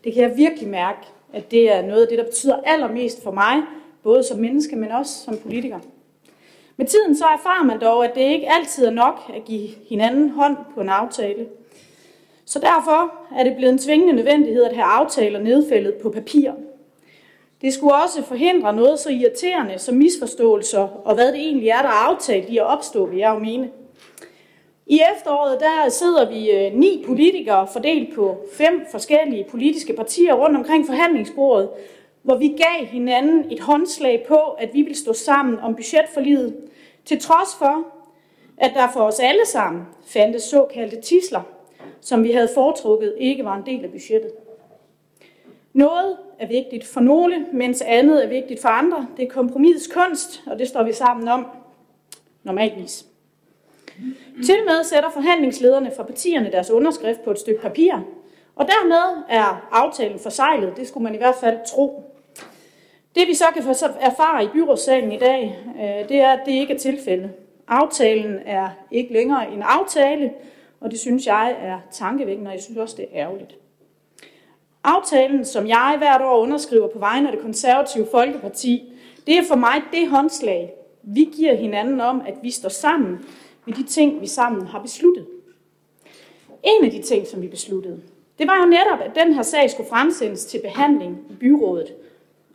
det 0.05 0.15
kan 0.15 0.23
jeg 0.23 0.37
virkelig 0.37 0.69
mærke, 0.69 0.99
at 1.33 1.51
det 1.51 1.73
er 1.73 1.83
noget 1.83 2.03
af 2.03 2.09
det, 2.09 2.19
der 2.19 2.25
betyder 2.25 2.57
allermest 2.65 3.23
for 3.23 3.31
mig, 3.31 3.63
både 4.03 4.25
som 4.25 4.39
menneske, 4.39 4.77
men 4.77 4.91
også 4.91 5.25
som 5.25 5.39
politiker. 5.39 5.79
Med 6.77 6.87
tiden 6.87 7.17
så 7.17 7.25
erfarer 7.25 7.65
man 7.65 7.81
dog, 7.81 8.05
at 8.05 8.15
det 8.15 8.21
ikke 8.21 8.53
altid 8.53 8.87
er 8.87 8.91
nok 8.91 9.21
at 9.35 9.45
give 9.45 9.69
hinanden 9.89 10.31
hånd 10.31 10.57
på 10.75 10.81
en 10.81 10.89
aftale. 10.89 11.47
Så 12.45 12.59
derfor 12.59 13.15
er 13.39 13.45
det 13.45 13.57
blevet 13.57 13.73
en 13.73 13.79
tvingende 13.79 14.13
nødvendighed 14.13 14.65
at 14.65 14.75
have 14.75 14.87
aftaler 14.87 15.41
nedfældet 15.41 15.95
på 15.95 16.11
papir. 16.11 16.53
Det 17.61 17.73
skulle 17.73 17.95
også 17.95 18.23
forhindre 18.23 18.73
noget 18.73 18.99
så 18.99 19.11
irriterende 19.11 19.79
som 19.79 19.95
misforståelser 19.95 20.89
og 21.05 21.15
hvad 21.15 21.33
det 21.33 21.41
egentlig 21.41 21.69
er, 21.69 21.83
der 21.83 21.89
er 21.89 22.09
aftalt 22.11 22.49
i 22.49 22.59
at 22.59 22.67
opstå, 22.67 23.07
vil 23.07 23.19
jeg 23.19 23.35
jo 23.35 23.39
mene. 23.39 23.71
I 24.91 25.01
efteråret 25.15 25.61
der 25.61 25.89
sidder 25.89 26.31
vi 26.31 26.51
øh, 26.51 26.75
ni 26.75 27.05
politikere 27.07 27.69
fordelt 27.73 28.15
på 28.15 28.45
fem 28.53 28.87
forskellige 28.91 29.45
politiske 29.45 29.93
partier 29.93 30.35
rundt 30.35 30.57
omkring 30.57 30.87
forhandlingsbordet, 30.87 31.69
hvor 32.23 32.37
vi 32.37 32.49
gav 32.49 32.87
hinanden 32.87 33.53
et 33.53 33.61
håndslag 33.61 34.25
på, 34.29 34.37
at 34.37 34.75
vi 34.75 34.83
vil 34.83 34.97
stå 34.97 35.13
sammen 35.13 35.59
om 35.59 35.75
budgetforliget, 35.75 36.57
til 37.05 37.21
trods 37.21 37.49
for, 37.59 37.87
at 38.57 38.73
der 38.75 38.89
for 38.93 39.01
os 39.01 39.21
alle 39.21 39.47
sammen 39.47 39.83
fandtes 40.07 40.43
såkaldte 40.43 41.01
tisler, 41.01 41.43
som 42.01 42.25
vi 42.25 42.33
havde 42.33 42.49
foretrukket 42.55 43.15
ikke 43.19 43.45
var 43.45 43.57
en 43.57 43.67
del 43.67 43.85
af 43.85 43.91
budgettet. 43.91 44.31
Noget 45.73 46.17
er 46.39 46.47
vigtigt 46.47 46.87
for 46.87 47.01
nogle, 47.01 47.47
mens 47.53 47.83
andet 47.83 48.25
er 48.25 48.29
vigtigt 48.29 48.61
for 48.61 48.69
andre. 48.69 49.07
Det 49.17 49.25
er 49.25 49.31
kompromisets 49.31 49.95
kunst, 49.95 50.43
og 50.47 50.59
det 50.59 50.69
står 50.69 50.83
vi 50.83 50.93
sammen 50.93 51.29
om 51.29 51.47
normalvis. 52.45 53.08
Til 54.45 54.57
med 54.67 54.85
sætter 54.85 55.11
forhandlingslederne 55.11 55.93
fra 55.97 56.03
partierne 56.03 56.53
deres 56.53 56.71
underskrift 56.71 57.25
på 57.25 57.31
et 57.31 57.39
stykke 57.39 57.61
papir, 57.61 57.93
og 58.57 58.67
dermed 58.67 59.23
er 59.29 59.69
aftalen 59.73 60.19
forsejlet. 60.19 60.77
Det 60.77 60.89
skulle 60.89 61.05
man 61.05 61.15
i 61.15 61.19
hvert 61.19 61.35
fald 61.41 61.59
tro. 61.67 62.15
Det 63.15 63.29
vi 63.29 63.35
så 63.35 63.45
kan 63.55 63.63
få 63.63 63.71
erfare 64.01 64.45
i 64.45 64.49
byrådssalen 64.49 65.13
i 65.13 65.19
dag, 65.19 65.59
øh, 65.77 66.09
det 66.09 66.21
er, 66.21 66.31
at 66.31 66.41
det 66.47 66.53
ikke 66.53 66.75
er 66.75 66.79
tilfældet. 66.79 67.31
Aftalen 67.69 68.39
er 68.47 68.69
ikke 68.91 69.13
længere 69.13 69.53
en 69.53 69.63
aftale, 69.63 70.33
og 70.81 70.91
det 70.91 70.99
synes 70.99 71.27
jeg 71.27 71.57
er 71.63 71.79
tankevækkende, 71.91 72.49
og 72.49 72.55
jeg 72.55 72.63
synes 72.63 72.79
også, 72.79 72.97
det 72.97 73.05
er 73.13 73.23
ærgerligt. 73.23 73.57
Aftalen, 74.85 75.45
som 75.45 75.69
jeg 75.69 75.95
hvert 75.99 76.23
år 76.23 76.39
underskriver 76.39 76.89
på 76.89 76.99
vegne 76.99 77.29
af 77.29 77.33
det 77.33 77.43
konservative 77.43 78.07
Folkeparti, 78.11 78.93
det 79.27 79.39
er 79.39 79.43
for 79.49 79.57
mig 79.57 79.83
det 79.93 80.09
håndslag, 80.09 80.73
vi 81.03 81.29
giver 81.37 81.55
hinanden 81.55 82.01
om, 82.01 82.23
at 82.27 82.35
vi 82.43 82.51
står 82.51 82.69
sammen 82.69 83.19
med 83.69 83.77
de 83.77 83.83
ting, 83.83 84.21
vi 84.21 84.27
sammen 84.27 84.67
har 84.67 84.83
besluttet. 84.83 85.27
En 86.63 86.85
af 86.85 86.91
de 86.91 87.03
ting, 87.03 87.27
som 87.27 87.43
vi 87.43 87.49
besluttede, 87.49 88.03
det 88.39 88.47
var 88.47 88.61
jo 88.63 88.67
netop, 88.67 89.01
at 89.01 89.25
den 89.25 89.33
her 89.33 89.43
sag 89.43 89.71
skulle 89.71 89.89
fremsendes 89.89 90.45
til 90.45 90.61
behandling 90.65 91.19
i 91.31 91.35
byrådet. 91.35 91.95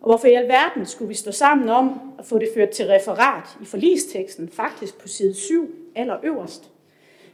Og 0.02 0.10
hvorfor 0.10 0.28
i 0.28 0.34
alverden 0.34 0.86
skulle 0.86 1.10
vi 1.10 1.14
stå 1.14 1.32
sammen 1.32 1.70
om 1.70 2.02
at 2.20 2.26
få 2.26 2.40
det 2.40 2.50
ført 2.56 2.70
til 2.70 2.86
referat 2.86 3.58
i 3.62 3.66
forlisteksten, 3.66 4.50
faktisk 4.50 4.98
på 4.98 5.08
side 5.08 5.34
7 5.34 5.76
aller 5.96 6.18
øverst? 6.24 6.70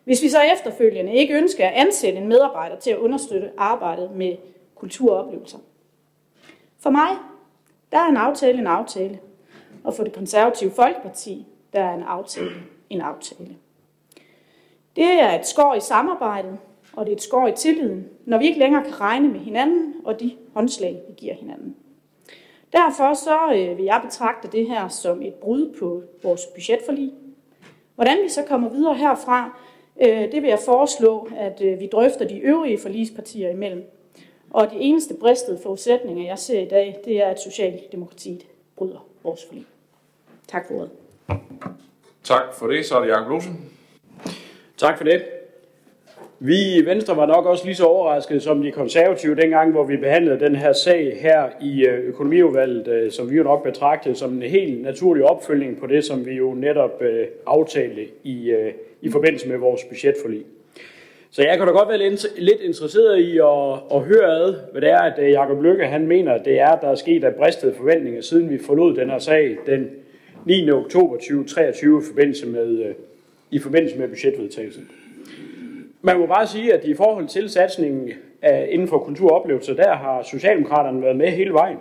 Hvis 0.03 0.21
vi 0.21 0.29
så 0.29 0.41
efterfølgende 0.53 1.13
ikke 1.13 1.37
ønsker 1.37 1.67
at 1.67 1.73
ansætte 1.73 2.19
en 2.19 2.27
medarbejder 2.27 2.79
til 2.79 2.91
at 2.91 2.97
understøtte 2.97 3.49
arbejdet 3.57 4.11
med 4.11 4.35
kulturoplevelser. 4.75 5.57
For 6.79 6.89
mig, 6.89 7.17
der 7.91 7.97
er 7.97 8.07
en 8.09 8.17
aftale 8.17 8.59
en 8.59 8.67
aftale, 8.67 9.19
og 9.83 9.93
for 9.93 10.03
det 10.03 10.13
konservative 10.13 10.71
Folkeparti, 10.71 11.45
der 11.73 11.83
er 11.83 11.93
en 11.93 12.03
aftale 12.03 12.51
en 12.89 13.01
aftale. 13.01 13.55
Det 14.99 15.21
er 15.21 15.39
et 15.39 15.47
skår 15.47 15.73
i 15.73 15.79
samarbejdet, 15.79 16.57
og 16.93 17.05
det 17.05 17.11
er 17.11 17.15
et 17.15 17.21
skår 17.21 17.47
i 17.47 17.51
tilliden, 17.51 18.07
når 18.25 18.37
vi 18.37 18.45
ikke 18.45 18.59
længere 18.59 18.83
kan 18.83 19.01
regne 19.01 19.27
med 19.27 19.39
hinanden 19.39 19.93
og 20.05 20.19
de 20.19 20.35
håndslag, 20.53 21.01
vi 21.07 21.13
giver 21.17 21.33
hinanden. 21.33 21.75
Derfor 22.73 23.13
så 23.13 23.53
øh, 23.55 23.77
vil 23.77 23.85
jeg 23.85 24.01
betragte 24.03 24.47
det 24.47 24.67
her 24.67 24.87
som 24.87 25.21
et 25.21 25.33
brud 25.33 25.75
på 25.79 26.03
vores 26.23 26.45
budgetforlig. 26.45 27.13
Hvordan 27.95 28.17
vi 28.23 28.29
så 28.29 28.43
kommer 28.47 28.69
videre 28.69 28.95
herfra, 28.95 29.59
øh, 30.01 30.31
det 30.31 30.41
vil 30.41 30.49
jeg 30.49 30.59
foreslå, 30.65 31.29
at 31.37 31.61
øh, 31.61 31.79
vi 31.79 31.87
drøfter 31.87 32.27
de 32.27 32.39
øvrige 32.39 32.79
forligspartier 32.79 33.49
imellem. 33.49 33.91
Og 34.49 34.71
de 34.71 34.75
eneste 34.75 35.13
bristede 35.13 35.59
forudsætninger, 35.63 36.25
jeg 36.25 36.39
ser 36.39 36.59
i 36.59 36.67
dag, 36.67 36.99
det 37.05 37.23
er, 37.23 37.27
at 37.27 37.41
Socialdemokratiet 37.41 38.45
bryder 38.75 39.07
vores 39.23 39.45
forlig. 39.45 39.65
Tak 40.47 40.67
for 40.67 40.75
ordet. 40.75 40.91
Tak 42.23 42.53
for 42.53 42.67
det. 42.67 42.85
Så 42.85 42.95
er 42.95 42.99
det 42.99 43.09
Jacob 43.09 43.29
Losen. 43.29 43.78
Tak 44.79 44.97
for 44.97 45.03
det. 45.03 45.21
Vi 46.39 46.55
i 46.75 46.85
Venstre 46.85 47.17
var 47.17 47.25
nok 47.25 47.45
også 47.45 47.65
lige 47.65 47.75
så 47.75 47.85
overraskede 47.85 48.39
som 48.39 48.63
de 48.63 48.71
konservative 48.71 49.35
dengang, 49.35 49.71
hvor 49.71 49.83
vi 49.83 49.97
behandlede 49.97 50.39
den 50.39 50.55
her 50.55 50.73
sag 50.73 51.17
her 51.21 51.49
i 51.61 51.85
øh, 51.85 51.99
økonomiudvalget, 52.07 52.87
øh, 52.87 53.11
som 53.11 53.29
vi 53.29 53.35
jo 53.35 53.43
nok 53.43 53.63
betragtede 53.63 54.15
som 54.15 54.33
en 54.33 54.41
helt 54.41 54.81
naturlig 54.81 55.23
opfølgning 55.23 55.79
på 55.79 55.87
det, 55.87 56.05
som 56.05 56.25
vi 56.25 56.31
jo 56.31 56.53
netop 56.53 57.01
øh, 57.01 57.27
aftalte 57.47 58.07
i, 58.23 58.53
i 59.01 59.11
forbindelse 59.11 59.47
med 59.47 59.57
vores 59.57 59.83
budgetforlig. 59.83 60.43
Så 61.31 61.41
jeg 61.43 61.57
kan 61.57 61.67
da 61.67 61.73
godt 61.73 61.89
være 61.89 62.09
lidt 62.37 62.61
interesseret 62.61 63.17
i 63.17 63.37
at, 63.37 63.79
at 63.95 64.01
høre 64.01 64.37
ad, 64.37 64.55
hvad 64.71 64.81
det 64.81 64.89
er, 64.89 64.99
at 64.99 65.31
Jacob 65.31 65.63
Lykke 65.63 65.85
han 65.85 66.07
mener, 66.07 66.33
at 66.33 66.45
det 66.45 66.59
er, 66.59 66.75
der 66.75 66.87
er 66.87 66.95
sket 66.95 67.23
af 67.23 67.35
bristede 67.35 67.73
forventninger, 67.73 68.21
siden 68.21 68.49
vi 68.49 68.57
forlod 68.65 68.95
den 68.95 69.09
her 69.09 69.19
sag 69.19 69.57
den 69.65 69.89
9. 70.45 70.71
oktober 70.71 71.15
2023 71.15 72.01
i 72.01 72.05
forbindelse 72.09 72.47
med, 72.47 72.93
i 73.51 73.59
forbindelse 73.59 73.97
med 73.97 74.07
budgetvedtagelsen. 74.07 74.89
Man 76.01 76.19
må 76.19 76.25
bare 76.25 76.47
sige, 76.47 76.73
at 76.73 76.85
i 76.85 76.93
forhold 76.93 77.27
til 77.27 77.49
satsningen 77.49 78.11
af, 78.41 78.67
inden 78.71 78.87
for 78.87 78.97
kulturoplevelser, 78.97 79.73
der 79.73 79.93
har 79.95 80.23
Socialdemokraterne 80.23 81.01
været 81.01 81.15
med 81.15 81.27
hele 81.31 81.53
vejen. 81.53 81.77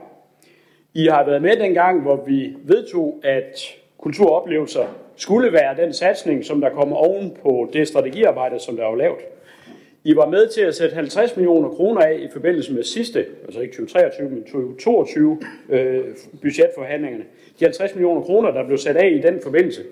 I 0.94 1.06
har 1.06 1.26
været 1.26 1.42
med 1.42 1.56
dengang, 1.56 2.02
hvor 2.02 2.24
vi 2.26 2.54
vedtog, 2.64 3.20
at 3.24 3.76
kulturoplevelser 3.98 4.86
skulle 5.16 5.52
være 5.52 5.76
den 5.76 5.92
satsning, 5.92 6.44
som 6.44 6.60
der 6.60 6.70
kommer 6.70 6.96
oven 6.96 7.36
på 7.42 7.70
det 7.72 7.88
strategiarbejde, 7.88 8.58
som 8.58 8.76
der 8.76 8.84
er 8.84 8.96
lavet. 8.96 9.18
I 10.04 10.16
var 10.16 10.28
med 10.28 10.48
til 10.48 10.60
at 10.60 10.74
sætte 10.74 10.94
50 10.94 11.36
millioner 11.36 11.68
kroner 11.68 12.00
af 12.00 12.18
i 12.18 12.28
forbindelse 12.32 12.72
med 12.72 12.82
sidste, 12.82 13.26
altså 13.44 13.60
ikke 13.60 13.72
2023, 13.72 14.30
men 14.30 14.44
2022 14.44 15.38
øh, 15.68 16.04
budgetforhandlingerne. 16.42 17.24
De 17.60 17.64
50 17.64 17.94
millioner 17.94 18.22
kroner, 18.22 18.50
der 18.50 18.66
blev 18.66 18.78
sat 18.78 18.96
af 18.96 19.10
i 19.10 19.18
den 19.18 19.40
forbindelse. 19.42 19.82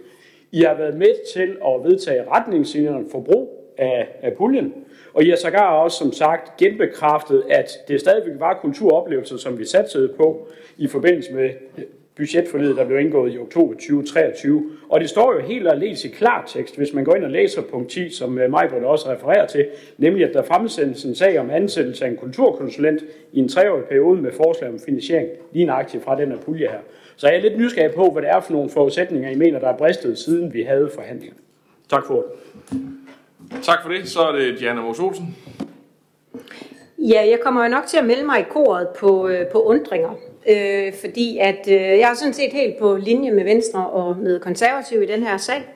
I 0.52 0.60
har 0.60 0.74
været 0.74 0.98
med 0.98 1.32
til 1.34 1.56
at 1.66 1.84
vedtage 1.84 2.24
retningslinjerne 2.30 3.06
for 3.12 3.20
brug 3.20 3.74
af, 3.78 4.08
af 4.22 4.32
puljen. 4.32 4.74
Og 5.14 5.24
I 5.24 5.28
har 5.28 5.36
sågar 5.36 5.70
også, 5.70 5.98
som 5.98 6.12
sagt, 6.12 6.56
genbekræftet, 6.56 7.42
at 7.50 7.70
det 7.88 8.00
stadigvæk 8.00 8.40
var 8.40 8.58
kulturoplevelser, 8.62 9.36
som 9.36 9.58
vi 9.58 9.64
satsede 9.64 10.08
på 10.16 10.48
i 10.76 10.88
forbindelse 10.88 11.34
med 11.34 11.50
budgetforledet, 12.16 12.76
der 12.76 12.84
blev 12.84 12.98
indgået 12.98 13.34
i 13.34 13.38
oktober 13.38 13.74
2023. 13.74 14.70
Og 14.88 15.00
det 15.00 15.08
står 15.08 15.34
jo 15.34 15.40
helt 15.40 15.68
aldeles 15.68 16.04
i 16.04 16.08
klartekst, 16.08 16.76
hvis 16.76 16.92
man 16.94 17.04
går 17.04 17.14
ind 17.14 17.24
og 17.24 17.30
læser 17.30 17.62
punkt 17.62 17.90
10, 17.90 18.10
som 18.10 18.38
øh, 18.38 18.50
Majbert 18.50 18.84
også 18.84 19.10
refererer 19.10 19.46
til, 19.46 19.66
nemlig 19.98 20.28
at 20.28 20.34
der 20.34 20.42
fremsendes 20.42 21.04
en 21.04 21.14
sag 21.14 21.38
om 21.38 21.50
ansættelse 21.50 22.04
af 22.04 22.08
en 22.08 22.16
kulturkonsulent 22.16 23.04
i 23.32 23.38
en 23.38 23.48
treårig 23.48 23.84
periode 23.84 24.22
med 24.22 24.32
forslag 24.32 24.70
om 24.70 24.78
finansiering, 24.78 25.28
lige 25.52 25.64
nøjagtigt 25.64 26.04
fra 26.04 26.20
den 26.20 26.30
her 26.30 26.38
pulje 26.38 26.68
her. 26.68 26.80
Så 27.16 27.28
jeg 27.28 27.36
er 27.36 27.40
lidt 27.40 27.58
nysgerrig 27.58 27.94
på, 27.94 28.10
hvad 28.10 28.22
det 28.22 28.30
er 28.30 28.40
for 28.40 28.52
nogle 28.52 28.70
forudsætninger, 28.70 29.30
I 29.30 29.34
mener, 29.34 29.58
der 29.58 29.68
er 29.68 29.76
bristet, 29.76 30.18
siden 30.18 30.54
vi 30.54 30.62
havde 30.62 30.90
forhandlinger. 30.94 31.36
Tak 31.90 32.06
for 32.06 32.14
det. 32.14 32.80
Tak 33.62 33.82
for 33.82 33.92
det. 33.92 34.08
Så 34.08 34.20
er 34.20 34.32
det 34.32 34.58
Diana 34.58 34.80
Mos 34.80 35.00
Olsen. 35.00 35.36
Ja, 36.98 37.26
jeg 37.30 37.38
kommer 37.42 37.62
jo 37.62 37.68
nok 37.68 37.86
til 37.86 37.96
at 37.96 38.04
melde 38.04 38.24
mig 38.24 38.40
i 38.40 38.44
koret 38.50 38.88
på, 38.88 39.28
øh, 39.28 39.46
på 39.46 39.62
undringer, 39.62 40.10
øh, 40.48 40.92
fordi 41.00 41.38
at 41.38 41.68
øh, 41.68 41.74
jeg 41.74 42.10
er 42.10 42.14
sådan 42.14 42.32
set 42.32 42.52
helt 42.52 42.78
på 42.78 42.96
linje 42.96 43.30
med 43.30 43.44
Venstre 43.44 43.86
og 43.86 44.16
med 44.16 44.40
konservativ 44.40 45.02
i 45.02 45.06
den 45.06 45.22
her 45.22 45.36
sag. 45.36 45.75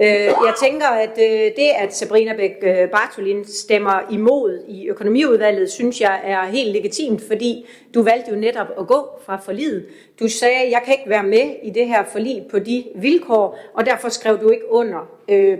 Øh, 0.00 0.24
jeg 0.24 0.54
tænker, 0.62 0.86
at 0.86 1.18
øh, 1.18 1.40
det, 1.56 1.70
at 1.78 1.94
Sabrina 1.94 2.36
Bæk 2.36 2.56
øh, 2.62 2.90
Bartolin 2.90 3.44
stemmer 3.44 4.00
imod 4.10 4.64
i 4.68 4.86
økonomiudvalget, 4.88 5.70
synes 5.70 6.00
jeg 6.00 6.20
er 6.24 6.44
helt 6.44 6.72
legitimt, 6.72 7.22
fordi 7.26 7.66
du 7.94 8.02
valgte 8.02 8.30
jo 8.30 8.36
netop 8.36 8.66
at 8.78 8.86
gå 8.86 9.08
fra 9.26 9.40
forliget. 9.44 9.86
Du 10.20 10.28
sagde, 10.28 10.56
at 10.56 10.70
jeg 10.70 10.82
kan 10.84 10.94
ikke 10.94 11.10
være 11.10 11.22
med 11.22 11.54
i 11.62 11.70
det 11.70 11.86
her 11.86 12.04
forlig 12.04 12.46
på 12.50 12.58
de 12.58 12.84
vilkår, 12.94 13.58
og 13.74 13.86
derfor 13.86 14.08
skrev 14.08 14.40
du 14.40 14.50
ikke 14.50 14.72
under 14.72 15.08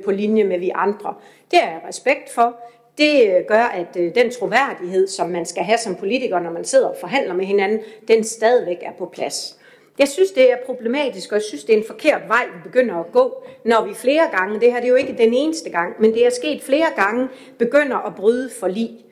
på 0.04 0.10
linje 0.10 0.44
med 0.44 0.58
vi 0.58 0.70
andre. 0.74 1.14
Det 1.50 1.58
er 1.62 1.70
jeg 1.70 1.80
respekt 1.88 2.30
for. 2.30 2.56
Det 2.98 3.44
gør, 3.48 3.62
at 3.62 3.94
den 3.94 4.30
troværdighed, 4.30 5.06
som 5.06 5.28
man 5.28 5.46
skal 5.46 5.62
have 5.62 5.78
som 5.78 5.94
politiker, 5.94 6.40
når 6.40 6.50
man 6.50 6.64
sidder 6.64 6.88
og 6.88 6.96
forhandler 7.00 7.34
med 7.34 7.44
hinanden, 7.44 7.80
den 8.08 8.24
stadigvæk 8.24 8.78
er 8.82 8.92
på 8.98 9.06
plads. 9.06 9.58
Jeg 9.98 10.08
synes, 10.08 10.30
det 10.30 10.52
er 10.52 10.56
problematisk, 10.66 11.32
og 11.32 11.34
jeg 11.34 11.42
synes, 11.42 11.64
det 11.64 11.74
er 11.74 11.78
en 11.78 11.86
forkert 11.86 12.22
vej, 12.28 12.46
vi 12.46 12.60
begynder 12.64 12.94
at 12.94 13.12
gå, 13.12 13.44
når 13.64 13.86
vi 13.86 13.94
flere 13.94 14.28
gange, 14.38 14.60
det 14.60 14.72
her 14.72 14.80
det 14.80 14.84
er 14.84 14.88
jo 14.88 14.94
ikke 14.94 15.16
den 15.18 15.34
eneste 15.34 15.70
gang, 15.70 15.94
men 16.00 16.14
det 16.14 16.26
er 16.26 16.30
sket 16.30 16.62
flere 16.62 16.86
gange, 16.96 17.28
begynder 17.58 17.96
at 17.96 18.14
bryde 18.14 18.50
for 18.60 18.68
lige. 18.68 19.05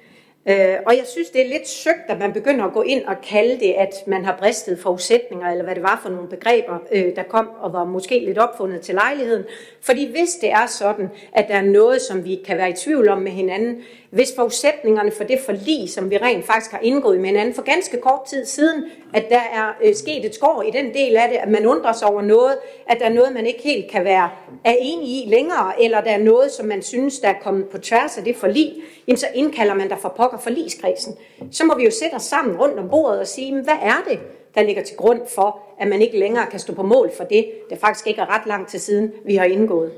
Øh, 0.48 0.76
og 0.86 0.96
jeg 0.96 1.04
synes, 1.06 1.30
det 1.30 1.40
er 1.40 1.48
lidt 1.48 1.68
søgt, 1.68 2.08
at 2.08 2.18
man 2.18 2.32
begynder 2.32 2.64
at 2.64 2.72
gå 2.72 2.82
ind 2.82 3.04
og 3.04 3.16
kalde 3.22 3.60
det, 3.60 3.72
at 3.72 3.94
man 4.06 4.24
har 4.24 4.36
bristet 4.38 4.78
forudsætninger, 4.78 5.50
eller 5.50 5.64
hvad 5.64 5.74
det 5.74 5.82
var 5.82 6.00
for 6.02 6.10
nogle 6.10 6.28
begreber, 6.28 6.78
øh, 6.92 7.16
der 7.16 7.22
kom 7.22 7.48
og 7.60 7.72
var 7.72 7.84
måske 7.84 8.18
lidt 8.18 8.38
opfundet 8.38 8.80
til 8.80 8.94
lejligheden. 8.94 9.44
Fordi 9.80 10.10
hvis 10.10 10.34
det 10.40 10.50
er 10.50 10.66
sådan, 10.66 11.10
at 11.32 11.48
der 11.48 11.54
er 11.54 11.62
noget, 11.62 12.00
som 12.00 12.24
vi 12.24 12.40
kan 12.46 12.56
være 12.56 12.70
i 12.70 12.72
tvivl 12.72 13.08
om 13.08 13.18
med 13.18 13.32
hinanden, 13.32 13.82
hvis 14.10 14.32
forudsætningerne 14.36 15.10
for 15.10 15.24
det 15.24 15.38
forlig, 15.44 15.90
som 15.90 16.10
vi 16.10 16.16
rent 16.16 16.44
faktisk 16.44 16.70
har 16.70 16.80
indgået 16.82 17.20
med 17.20 17.28
hinanden 17.28 17.54
for 17.54 17.62
ganske 17.62 18.00
kort 18.00 18.24
tid 18.26 18.44
siden, 18.44 18.84
at 19.14 19.24
der 19.28 19.40
er 19.54 19.76
øh, 19.84 19.94
sket 19.94 20.24
et 20.24 20.34
skår 20.34 20.62
i 20.62 20.70
den 20.70 20.94
del 20.94 21.16
af 21.16 21.28
det, 21.28 21.36
at 21.36 21.48
man 21.48 21.66
undrer 21.66 21.92
sig 21.92 22.08
over 22.08 22.22
noget, 22.22 22.56
at 22.88 22.98
der 22.98 23.04
er 23.04 23.12
noget, 23.12 23.32
man 23.32 23.46
ikke 23.46 23.62
helt 23.62 23.90
kan 23.90 24.04
være 24.04 24.30
er 24.64 24.74
enig 24.80 25.08
i 25.08 25.28
længere, 25.28 25.82
eller 25.82 26.00
der 26.00 26.10
er 26.10 26.18
noget, 26.18 26.50
som 26.50 26.66
man 26.66 26.82
synes, 26.82 27.18
der 27.18 27.28
er 27.28 27.38
kommet 27.42 27.68
på 27.68 27.78
tværs 27.78 28.18
af 28.18 28.24
det 28.24 28.36
forlig, 28.36 28.74
jamen 29.08 29.18
så 29.18 29.26
indkalder 29.34 29.74
man 29.74 29.88
der 29.88 29.96
for 29.96 30.14
pokker 30.16 30.33
forligskredsen. 30.38 31.14
Så 31.50 31.64
må 31.64 31.76
vi 31.76 31.84
jo 31.84 31.90
sætte 31.90 32.14
os 32.14 32.22
sammen 32.22 32.56
rundt 32.56 32.78
om 32.78 32.88
bordet 32.88 33.20
og 33.20 33.26
sige, 33.26 33.62
hvad 33.62 33.78
er 33.82 34.02
det, 34.08 34.20
der 34.54 34.62
ligger 34.62 34.82
til 34.82 34.96
grund 34.96 35.20
for, 35.34 35.60
at 35.80 35.88
man 35.88 36.02
ikke 36.02 36.18
længere 36.18 36.46
kan 36.46 36.60
stå 36.60 36.74
på 36.74 36.82
mål 36.82 37.10
for 37.16 37.24
det, 37.24 37.50
det 37.70 37.78
faktisk 37.78 38.06
ikke 38.06 38.20
er 38.20 38.34
ret 38.34 38.46
lang 38.46 38.68
tid 38.68 38.78
siden, 38.78 39.12
vi 39.24 39.36
har 39.36 39.44
indgået 39.44 39.92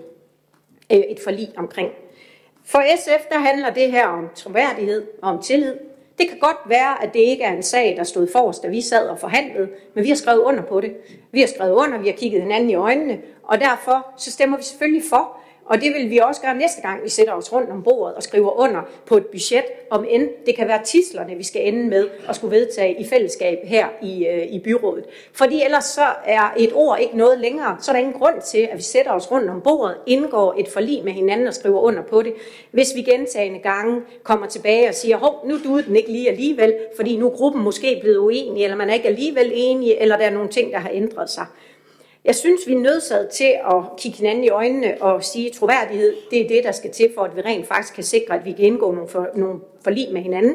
øh, 0.93 0.99
et 0.99 1.21
forlig 1.25 1.49
omkring. 1.57 1.91
For 2.65 2.83
SF, 2.97 3.27
der 3.31 3.39
handler 3.39 3.71
det 3.71 3.93
her 3.93 4.07
om 4.07 4.29
troværdighed 4.35 5.07
og 5.23 5.31
om 5.31 5.43
tillid. 5.43 5.75
Det 6.19 6.29
kan 6.29 6.39
godt 6.39 6.57
være, 6.67 7.03
at 7.03 7.15
det 7.15 7.21
ikke 7.21 7.45
er 7.45 7.53
en 7.53 7.63
sag, 7.63 7.95
der 7.97 8.05
stod 8.05 8.29
forrest, 8.33 8.63
da 8.63 8.69
vi 8.69 8.81
sad 8.81 9.09
og 9.09 9.19
forhandlede, 9.19 9.69
men 9.95 10.05
vi 10.05 10.09
har 10.09 10.17
skrevet 10.17 10.39
under 10.39 10.63
på 10.63 10.81
det. 10.81 10.97
Vi 11.33 11.41
har 11.41 11.47
skrevet 11.47 11.73
under, 11.73 11.99
vi 11.99 12.09
har 12.09 12.17
kigget 12.17 12.43
hinanden 12.43 12.71
i 12.71 12.75
øjnene, 12.75 13.19
og 13.43 13.61
derfor 13.61 14.07
så 14.17 14.33
stemmer 14.33 14.57
vi 14.57 14.63
selvfølgelig 14.63 15.03
for, 15.11 15.41
og 15.67 15.81
det 15.81 15.95
vil 15.95 16.11
vi 16.11 16.19
også 16.19 16.41
gøre 16.41 16.55
næste 16.55 16.83
gang, 16.83 17.05
vi 17.05 17.09
sætter 17.09 17.33
os 17.33 17.53
rundt 17.53 17.71
om 17.71 17.83
bordet 17.83 18.15
og 18.15 18.23
skriver 18.23 18.61
under 18.61 18.81
på 19.07 19.17
et 19.17 19.27
budget, 19.27 19.65
om 19.91 20.07
end 20.11 20.29
det 20.47 20.57
kan 20.57 20.69
være 20.69 20.85
tislerne, 20.85 21.35
vi 21.35 21.45
skal 21.45 21.69
ende 21.69 21.89
med 21.89 22.09
at 22.29 22.37
skulle 22.37 22.57
vedtage 22.57 23.01
i 23.01 23.07
fællesskab 23.09 23.59
her 23.65 23.87
i, 24.03 24.27
øh, 24.27 24.47
i 24.47 24.59
byrådet. 24.59 25.05
Fordi 25.33 25.63
ellers 25.65 25.85
så 25.85 26.07
er 26.25 26.55
et 26.57 26.71
ord 26.75 26.99
ikke 27.01 27.17
noget 27.17 27.39
længere, 27.39 27.77
så 27.81 27.91
er 27.91 27.93
der 27.93 28.01
ingen 28.01 28.19
grund 28.19 28.41
til, 28.41 28.69
at 28.73 28.77
vi 28.77 28.83
sætter 28.83 29.13
os 29.13 29.33
rundt 29.33 29.51
om 29.51 29.61
bordet, 29.61 29.97
indgår 30.07 30.55
et 30.59 30.69
forlig 30.69 31.05
med 31.05 31.13
hinanden 31.13 31.47
og 31.47 31.55
skriver 31.55 31.81
under 31.81 32.03
på 32.03 32.23
det. 32.23 32.35
Hvis 32.71 32.95
vi 32.95 33.03
gentagende 33.03 33.59
gange 33.59 34.01
kommer 34.23 34.47
tilbage 34.47 34.89
og 34.89 34.95
siger, 34.95 35.17
hov, 35.17 35.47
nu 35.47 35.59
duede 35.65 35.83
den 35.83 35.97
ikke 35.97 36.13
lige 36.13 36.31
alligevel, 36.31 36.75
fordi 36.97 37.17
nu 37.17 37.27
er 37.27 37.37
gruppen 37.37 37.63
måske 37.63 37.99
blevet 38.01 38.19
uenig, 38.19 38.65
eller 38.65 38.77
man 38.77 38.91
er 38.91 38.95
ikke 38.95 39.09
alligevel 39.09 39.53
enige, 39.55 40.01
eller 40.01 40.17
der 40.17 40.25
er 40.25 40.31
nogle 40.31 40.49
ting, 40.49 40.73
der 40.73 40.79
har 40.79 40.91
ændret 40.93 41.31
sig. 41.31 41.47
Jeg 42.27 42.35
synes, 42.35 42.67
vi 42.67 42.73
er 42.73 42.79
nødsaget 42.79 43.29
til 43.29 43.55
at 43.67 43.83
kigge 43.99 44.19
hinanden 44.19 44.45
i 44.45 44.49
øjnene 44.49 44.97
og 45.01 45.25
sige, 45.25 45.47
at 45.47 45.53
troværdighed, 45.53 46.15
det 46.31 46.41
er 46.41 46.49
det, 46.49 46.65
der 46.65 46.73
skal 46.73 46.91
til 46.91 47.11
for, 47.15 47.23
at 47.23 47.37
vi 47.37 47.41
rent 47.41 47.67
faktisk 47.67 47.95
kan 47.95 48.05
sikre, 48.05 48.35
at 48.35 48.45
vi 48.45 48.53
kan 48.53 48.65
indgå 48.65 48.93
nogle, 48.93 49.09
for, 49.09 49.29
nogle 49.35 49.61
forlig 49.85 50.09
med 50.13 50.21
hinanden. 50.21 50.55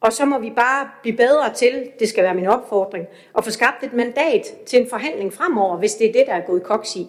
Og 0.00 0.12
så 0.12 0.24
må 0.24 0.38
vi 0.38 0.50
bare 0.56 0.88
blive 1.02 1.16
bedre 1.16 1.54
til, 1.54 1.90
det 1.98 2.08
skal 2.08 2.24
være 2.24 2.34
min 2.34 2.46
opfordring, 2.46 3.06
at 3.38 3.44
få 3.44 3.50
skabt 3.50 3.84
et 3.84 3.92
mandat 3.92 4.54
til 4.66 4.80
en 4.80 4.88
forhandling 4.90 5.32
fremover, 5.32 5.76
hvis 5.76 5.94
det 5.94 6.08
er 6.08 6.12
det, 6.12 6.26
der 6.26 6.32
er 6.32 6.46
gået 6.46 6.62
koks 6.62 6.96
i. 6.96 7.06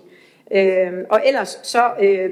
Øh, 0.51 0.93
og 1.09 1.21
ellers 1.25 1.59
så 1.63 1.91
øh, 2.01 2.29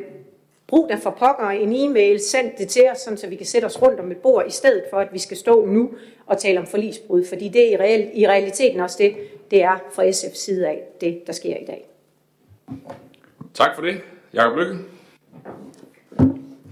brug 0.68 0.90
da 0.90 0.96
for 0.96 1.10
pokker 1.10 1.50
en 1.50 1.74
e-mail, 1.76 2.20
send 2.20 2.52
det 2.58 2.68
til 2.68 2.84
os, 2.92 3.10
så 3.20 3.28
vi 3.28 3.36
kan 3.36 3.46
sætte 3.46 3.66
os 3.66 3.82
rundt 3.82 4.00
om 4.00 4.12
et 4.12 4.18
bord, 4.18 4.48
i 4.48 4.52
stedet 4.52 4.84
for 4.90 4.98
at 4.98 5.08
vi 5.14 5.20
skal 5.20 5.38
stå 5.38 5.66
nu 5.66 5.90
og 6.26 6.38
tale 6.38 6.60
om 6.60 6.68
forlisbrud, 6.68 7.26
fordi 7.26 7.48
det 7.48 7.68
er 7.68 7.72
i, 7.72 7.78
real, 7.78 8.10
i 8.14 8.28
realiteten 8.28 8.80
også 8.80 8.98
det, 9.00 9.16
det 9.52 9.64
er 9.64 9.78
fra 9.92 10.04
SF's 10.04 10.36
side 10.36 10.68
af 10.68 10.84
det, 11.02 11.22
der 11.28 11.34
sker 11.34 11.56
i 11.56 11.66
dag. 11.66 11.90
Tak 13.54 13.76
for 13.76 13.82
det. 13.82 14.02
Jakob 14.34 14.58
Lykke. 14.58 14.76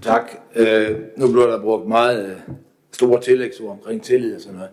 Tak. 0.02 0.30
Øh, 0.56 0.98
nu 1.16 1.32
bliver 1.32 1.46
der 1.46 1.62
brugt 1.62 1.88
meget 1.88 2.30
øh, 2.30 2.36
store 2.92 3.20
tillægsord 3.20 3.70
omkring 3.70 4.02
tillid 4.02 4.34
og 4.34 4.40
sådan 4.40 4.56
noget. 4.56 4.70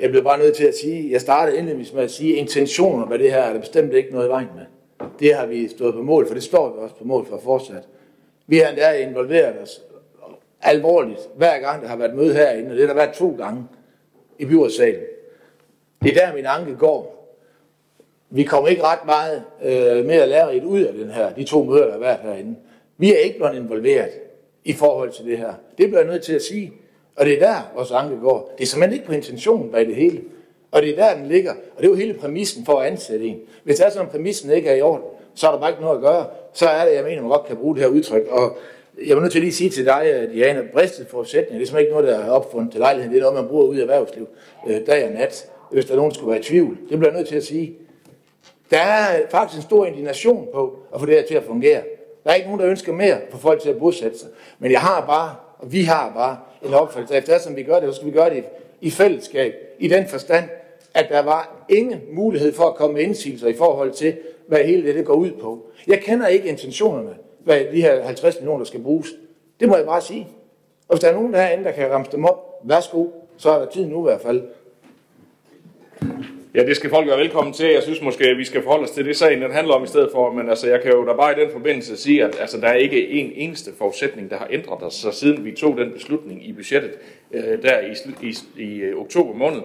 Jeg 0.00 0.10
bliver 0.10 0.24
bare 0.24 0.38
nødt 0.38 0.56
til 0.56 0.64
at 0.64 0.74
sige, 0.74 1.12
jeg 1.12 1.20
startede 1.20 1.58
indledningsvis 1.58 1.94
med 1.94 2.02
at 2.02 2.10
sige, 2.10 2.32
at 2.32 2.38
intentioner 2.38 3.06
med 3.06 3.18
det 3.18 3.30
her 3.30 3.38
er 3.38 3.52
der 3.52 3.60
bestemt 3.60 3.92
ikke 3.92 4.10
noget 4.12 4.26
i 4.26 4.30
vejen 4.30 4.48
med. 4.56 4.64
Det 5.20 5.34
har 5.34 5.46
vi 5.46 5.68
stået 5.68 5.94
på 5.94 6.02
mål 6.02 6.26
for, 6.26 6.34
det 6.34 6.42
står 6.42 6.72
vi 6.72 6.78
også 6.78 6.94
på 6.94 7.04
mål 7.04 7.26
for 7.26 7.40
fortsat. 7.44 7.88
Vi 8.46 8.58
har 8.58 8.68
endda 8.68 8.92
involveret 8.92 9.62
os 9.62 9.82
alvorligt, 10.62 11.20
hver 11.36 11.58
gang 11.58 11.82
der 11.82 11.88
har 11.88 11.96
været 11.96 12.14
møde 12.14 12.34
herinde, 12.34 12.70
og 12.70 12.76
det 12.76 12.80
har 12.80 12.94
der 12.94 12.94
været 12.94 13.14
to 13.14 13.36
gange 13.38 13.64
i 14.38 14.44
byrådssalen. 14.44 15.02
Det 16.02 16.16
er 16.16 16.26
der, 16.26 16.34
min 16.34 16.46
anke 16.46 16.74
går. 16.74 17.17
Vi 18.30 18.42
kommer 18.42 18.68
ikke 18.68 18.82
ret 18.82 19.06
meget 19.06 19.42
øh, 19.64 20.06
mere 20.06 20.28
lærerigt 20.28 20.64
ud 20.64 20.80
af 20.82 20.94
den 20.94 21.10
her, 21.10 21.32
de 21.32 21.44
to 21.44 21.64
møder, 21.64 21.84
der 21.84 21.92
har 21.92 21.98
været 21.98 22.18
herinde. 22.22 22.56
Vi 22.98 23.14
er 23.14 23.18
ikke 23.18 23.38
blevet 23.38 23.54
involveret 23.56 24.10
i 24.64 24.72
forhold 24.72 25.10
til 25.10 25.24
det 25.24 25.38
her. 25.38 25.52
Det 25.78 25.86
bliver 25.88 25.98
jeg 26.00 26.10
nødt 26.10 26.22
til 26.22 26.32
at 26.32 26.42
sige. 26.42 26.72
Og 27.16 27.26
det 27.26 27.42
er 27.42 27.46
der, 27.46 27.72
vores 27.74 27.90
anke 27.90 28.16
går. 28.16 28.54
Det 28.58 28.64
er 28.64 28.66
simpelthen 28.66 28.94
ikke 28.94 29.06
på 29.06 29.12
intentionen 29.12 29.70
bag 29.70 29.86
det 29.86 29.94
hele. 29.94 30.20
Og 30.70 30.82
det 30.82 30.90
er 30.90 30.96
der, 30.96 31.16
den 31.16 31.26
ligger. 31.26 31.50
Og 31.50 31.78
det 31.78 31.84
er 31.84 31.88
jo 31.88 31.94
hele 31.94 32.14
præmissen 32.14 32.64
for 32.64 32.80
at 32.80 32.86
ansætte 32.86 33.26
en. 33.26 33.38
Hvis 33.64 33.76
det 33.76 33.86
er 33.86 33.90
sådan, 33.90 34.06
at 34.06 34.12
præmissen 34.12 34.50
ikke 34.50 34.68
er 34.68 34.74
i 34.74 34.80
orden, 34.80 35.04
så 35.34 35.46
er 35.46 35.52
der 35.52 35.60
bare 35.60 35.70
ikke 35.70 35.82
noget 35.82 35.96
at 35.96 36.02
gøre. 36.02 36.26
Så 36.52 36.66
er 36.68 36.84
det, 36.84 36.94
jeg 36.94 37.04
mener, 37.04 37.20
man 37.20 37.30
godt 37.30 37.46
kan 37.46 37.56
bruge 37.56 37.74
det 37.74 37.82
her 37.82 37.90
udtryk. 37.90 38.26
Og 38.30 38.56
jeg 39.06 39.16
vil 39.16 39.22
nødt 39.22 39.32
til 39.32 39.38
at 39.38 39.42
lige 39.42 39.52
sige 39.52 39.70
til 39.70 39.84
dig, 39.84 40.10
øh, 40.14 40.32
Diana, 40.34 40.62
bristet 40.72 41.06
forudsætninger, 41.06 41.58
det 41.58 41.62
er 41.62 41.66
simpelthen 41.66 41.80
ikke 41.80 41.92
noget, 41.92 42.08
der 42.08 42.26
er 42.26 42.30
opfundet 42.30 42.72
til 42.72 42.80
lejligheden. 42.80 43.14
Det 43.14 43.18
er 43.18 43.30
noget, 43.30 43.40
man 43.42 43.48
bruger 43.48 43.64
ud 43.64 43.76
i 43.76 43.80
erhvervsliv 43.80 44.28
øh, 44.68 44.86
dag 44.86 45.04
og 45.04 45.10
nat, 45.10 45.50
hvis 45.72 45.84
der 45.84 45.92
er 45.92 45.96
nogen, 45.96 46.10
der 46.10 46.14
skulle 46.14 46.30
være 46.30 46.40
i 46.40 46.42
tvivl. 46.42 46.78
Det 46.90 46.98
bliver 46.98 47.10
jeg 47.10 47.18
nødt 47.18 47.28
til 47.28 47.36
at 47.36 47.44
sige. 47.44 47.76
Der 48.70 48.78
er 48.78 49.28
faktisk 49.30 49.56
en 49.56 49.62
stor 49.62 49.86
indignation 49.86 50.48
på 50.54 50.78
at 50.94 51.00
få 51.00 51.06
det 51.06 51.14
her 51.14 51.26
til 51.26 51.34
at 51.34 51.44
fungere. 51.44 51.82
Der 52.24 52.30
er 52.30 52.34
ikke 52.34 52.46
nogen, 52.46 52.60
der 52.60 52.68
ønsker 52.68 52.92
mere 52.92 53.18
for 53.30 53.38
folk 53.38 53.62
til 53.62 53.70
at 53.70 53.78
bosætte 53.78 54.18
sig. 54.18 54.28
Men 54.58 54.72
jeg 54.72 54.80
har 54.80 55.06
bare, 55.06 55.34
og 55.58 55.72
vi 55.72 55.82
har 55.82 56.12
bare 56.14 56.36
en 56.68 56.74
opfattelse 56.74 57.14
af, 57.14 57.18
efter 57.18 57.38
som 57.38 57.56
vi 57.56 57.62
gør 57.62 57.80
det, 57.80 57.88
så 57.88 57.94
skal 57.94 58.06
vi 58.06 58.12
gøre 58.12 58.30
det 58.30 58.44
i 58.80 58.90
fællesskab. 58.90 59.54
I 59.78 59.88
den 59.88 60.08
forstand, 60.08 60.44
at 60.94 61.08
der 61.08 61.22
var 61.22 61.66
ingen 61.68 62.00
mulighed 62.12 62.52
for 62.52 62.64
at 62.64 62.74
komme 62.74 62.94
med 62.94 63.02
indsigelser 63.02 63.48
i 63.48 63.54
forhold 63.54 63.90
til, 63.92 64.16
hvad 64.48 64.64
hele 64.64 64.86
det, 64.86 64.94
det 64.94 65.04
går 65.04 65.14
ud 65.14 65.30
på. 65.30 65.66
Jeg 65.86 66.00
kender 66.00 66.26
ikke 66.26 66.48
intentionerne, 66.48 67.16
hvad 67.44 67.60
de 67.72 67.80
her 67.80 68.02
50 68.02 68.36
millioner 68.36 68.64
skal 68.64 68.82
bruges. 68.82 69.08
Det 69.60 69.68
må 69.68 69.76
jeg 69.76 69.86
bare 69.86 70.00
sige. 70.00 70.28
Og 70.88 70.94
hvis 70.94 71.00
der 71.00 71.08
er 71.08 71.14
nogen 71.14 71.34
derinde, 71.34 71.64
der 71.64 71.72
kan 71.72 71.90
ramme 71.90 72.06
dem 72.12 72.24
op, 72.24 72.60
værsgo, 72.64 73.06
så 73.36 73.50
er 73.50 73.58
der 73.58 73.66
tid 73.66 73.86
nu 73.86 74.00
i 74.00 74.10
hvert 74.10 74.20
fald. 74.20 74.42
Ja, 76.54 76.66
det 76.66 76.76
skal 76.76 76.90
folk 76.90 77.06
være 77.06 77.18
velkommen 77.18 77.52
til. 77.52 77.66
Jeg 77.66 77.82
synes 77.82 78.02
måske, 78.02 78.24
at 78.24 78.38
vi 78.38 78.44
skal 78.44 78.62
forholde 78.62 78.84
os 78.84 78.90
til 78.90 79.04
det, 79.04 79.16
sagen 79.16 79.42
den 79.42 79.52
handler 79.52 79.74
om 79.74 79.84
i 79.84 79.86
stedet 79.86 80.08
for. 80.12 80.32
Men 80.32 80.48
altså, 80.48 80.68
jeg 80.68 80.82
kan 80.82 80.92
jo 80.92 81.06
da 81.06 81.12
bare 81.12 81.32
i 81.32 81.44
den 81.44 81.52
forbindelse 81.52 81.96
sige, 81.96 82.24
at 82.24 82.40
altså, 82.40 82.60
der 82.60 82.68
er 82.68 82.74
ikke 82.74 83.08
en 83.08 83.32
eneste 83.34 83.70
forudsætning, 83.78 84.30
der 84.30 84.36
har 84.36 84.48
ændret 84.50 84.92
sig, 84.92 85.14
siden 85.14 85.44
vi 85.44 85.52
tog 85.52 85.76
den 85.78 85.92
beslutning 85.92 86.48
i 86.48 86.52
budgettet 86.52 86.90
øh, 87.32 87.62
der 87.62 87.80
i, 87.80 87.94
i, 88.26 88.36
i 88.62 88.78
øh, 88.80 88.96
oktober 88.96 89.34
måned. 89.34 89.60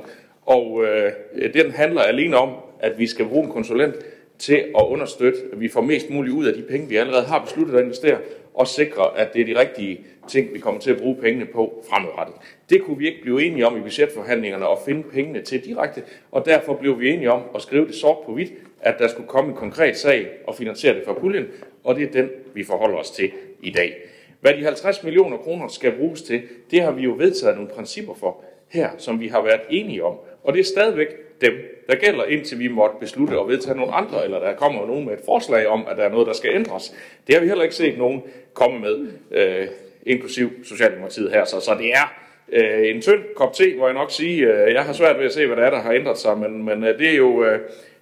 Og 0.46 0.86
øh, 0.86 1.12
den 1.54 1.72
handler 1.72 2.02
alene 2.02 2.38
om, 2.38 2.50
at 2.80 3.00
vi 3.00 3.08
skal 3.08 3.26
bruge 3.26 3.46
en 3.46 3.52
konsulent 3.52 3.96
til 4.39 4.56
at 4.56 4.86
understøtte, 4.88 5.39
at 5.54 5.60
vi 5.60 5.67
får 5.67 5.82
mest 5.82 6.10
muligt 6.10 6.36
ud 6.36 6.46
af 6.46 6.54
de 6.54 6.62
penge, 6.62 6.89
vi 6.89 6.96
allerede 6.96 7.26
har 7.26 7.39
besluttet 7.39 7.76
at 7.76 7.84
investere, 7.84 8.17
og 8.54 8.68
sikre, 8.68 9.18
at 9.18 9.34
det 9.34 9.42
er 9.42 9.46
de 9.46 9.60
rigtige 9.60 10.06
ting, 10.28 10.54
vi 10.54 10.60
kommer 10.60 10.82
til 10.82 10.92
at 10.92 10.98
bruge 10.98 11.16
pengene 11.16 11.46
på 11.46 11.84
fremadrettet. 11.89 12.36
Det 12.70 12.84
kunne 12.84 12.98
vi 12.98 13.08
ikke 13.08 13.22
blive 13.22 13.44
enige 13.44 13.68
om 13.68 13.78
i 13.78 13.82
budgetforhandlingerne 13.82 14.68
og 14.68 14.80
finde 14.86 15.04
pengene 15.04 15.42
til 15.42 15.66
direkte, 15.66 16.04
og 16.32 16.46
derfor 16.46 16.74
blev 16.74 17.00
vi 17.00 17.10
enige 17.10 17.32
om 17.32 17.42
at 17.56 17.62
skrive 17.62 17.88
det 17.88 17.96
sort 17.96 18.18
på 18.26 18.34
hvidt, 18.34 18.52
at 18.82 18.96
der 19.00 19.08
skulle 19.08 19.28
komme 19.28 19.50
en 19.52 19.58
konkret 19.58 19.98
sag 19.98 20.28
og 20.48 20.56
finansiere 20.56 20.96
det 20.96 21.04
fra 21.06 21.13
puljen, 21.13 21.46
og 21.84 21.96
det 21.96 22.04
er 22.04 22.12
den, 22.12 22.30
vi 22.54 22.63
forholder 22.63 22.98
os 22.98 23.12
til 23.12 23.32
i 23.62 23.72
dag. 23.72 23.96
Hvad 24.42 24.54
de 24.54 24.63
50 24.63 25.04
millioner 25.04 25.38
kroner 25.38 25.68
skal 25.68 25.92
bruges 25.92 26.22
til, 26.22 26.42
det 26.72 26.82
har 26.82 26.92
vi 26.92 27.02
jo 27.02 27.16
vedtaget 27.18 27.56
nogle 27.56 27.70
principper 27.70 28.13
for 28.13 28.44
her, 28.70 28.89
som 28.98 29.20
vi 29.20 29.28
har 29.28 29.42
været 29.42 29.62
enige 29.70 30.04
om. 30.04 30.18
Og 30.44 30.54
det 30.54 30.60
er 30.60 30.63
stadigvæk 30.63 31.08
dem, 31.41 31.54
der 31.89 31.96
gælder, 31.96 32.26
indtil 32.26 32.60
vi 32.60 32.67
måtte 32.67 32.96
beslutte 33.00 33.39
at 33.39 33.48
vedtage 33.48 33.78
nogle 33.78 33.93
andre, 33.93 34.24
eller 34.24 34.39
der 34.39 34.56
kommer 34.56 34.88
nogen 34.88 35.06
med 35.06 35.13
et 35.13 35.19
forslag 35.26 35.67
om, 35.67 35.86
at 35.89 35.98
der 35.98 36.04
er 36.04 36.10
noget, 36.10 36.28
der 36.28 36.34
skal 36.34 36.56
ændres. 36.56 36.96
Det 37.28 37.36
har 37.36 37.41
vi 37.41 37.48
heller 37.48 37.63
ikke 37.63 37.76
set 37.76 37.98
nogen 37.98 38.24
komme 38.54 38.80
med, 38.80 39.08
øh, 39.32 39.67
inklusiv 40.06 40.52
Socialdemokratiet 40.63 41.32
her. 41.32 41.46
Så, 41.46 41.60
så 41.60 41.76
det 41.80 41.93
er 41.93 42.13
øh, 42.52 42.96
en 42.96 43.02
tynd 43.02 43.22
kop 43.36 43.54
te, 43.54 43.76
hvor 43.78 43.88
jeg 43.88 43.93
nok 43.93 44.12
sige. 44.12 44.48
Øh, 44.48 44.74
jeg 44.74 44.84
har 44.84 44.93
svært 44.93 45.17
ved 45.17 45.26
at 45.26 45.34
se, 45.34 45.48
hvad 45.48 45.58
der 45.58 45.63
er, 45.63 45.69
der 45.69 45.82
har 45.82 45.91
ændret 45.91 46.17
sig, 46.17 46.38
men, 46.38 46.65
men 46.65 46.84
øh, 46.84 47.00
det 47.00 47.10
er 47.10 47.15
jo, 47.15 47.46
øh, 47.46 47.60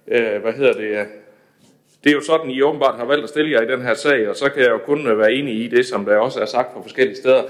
øh 0.08 0.42
hvad 0.42 0.52
hedder 0.52 0.72
det, 0.72 0.90
øh, 0.90 1.06
det 2.04 2.10
er 2.10 2.14
jo 2.14 2.20
sådan, 2.20 2.50
I 2.50 2.62
åbenbart 2.62 2.98
har 2.98 3.04
valgt 3.04 3.24
at 3.24 3.28
stille 3.28 3.52
jer 3.52 3.60
i 3.62 3.72
den 3.72 3.82
her 3.82 3.94
sag, 3.94 4.28
og 4.28 4.36
så 4.36 4.50
kan 4.50 4.62
jeg 4.62 4.70
jo 4.70 4.78
kun 4.78 5.06
øh, 5.06 5.18
være 5.18 5.32
enig 5.32 5.54
i 5.54 5.68
det, 5.68 5.86
som 5.86 6.04
der 6.04 6.16
også 6.16 6.40
er 6.40 6.46
sagt 6.46 6.74
på 6.74 6.82
forskellige 6.82 7.16
steder 7.16 7.42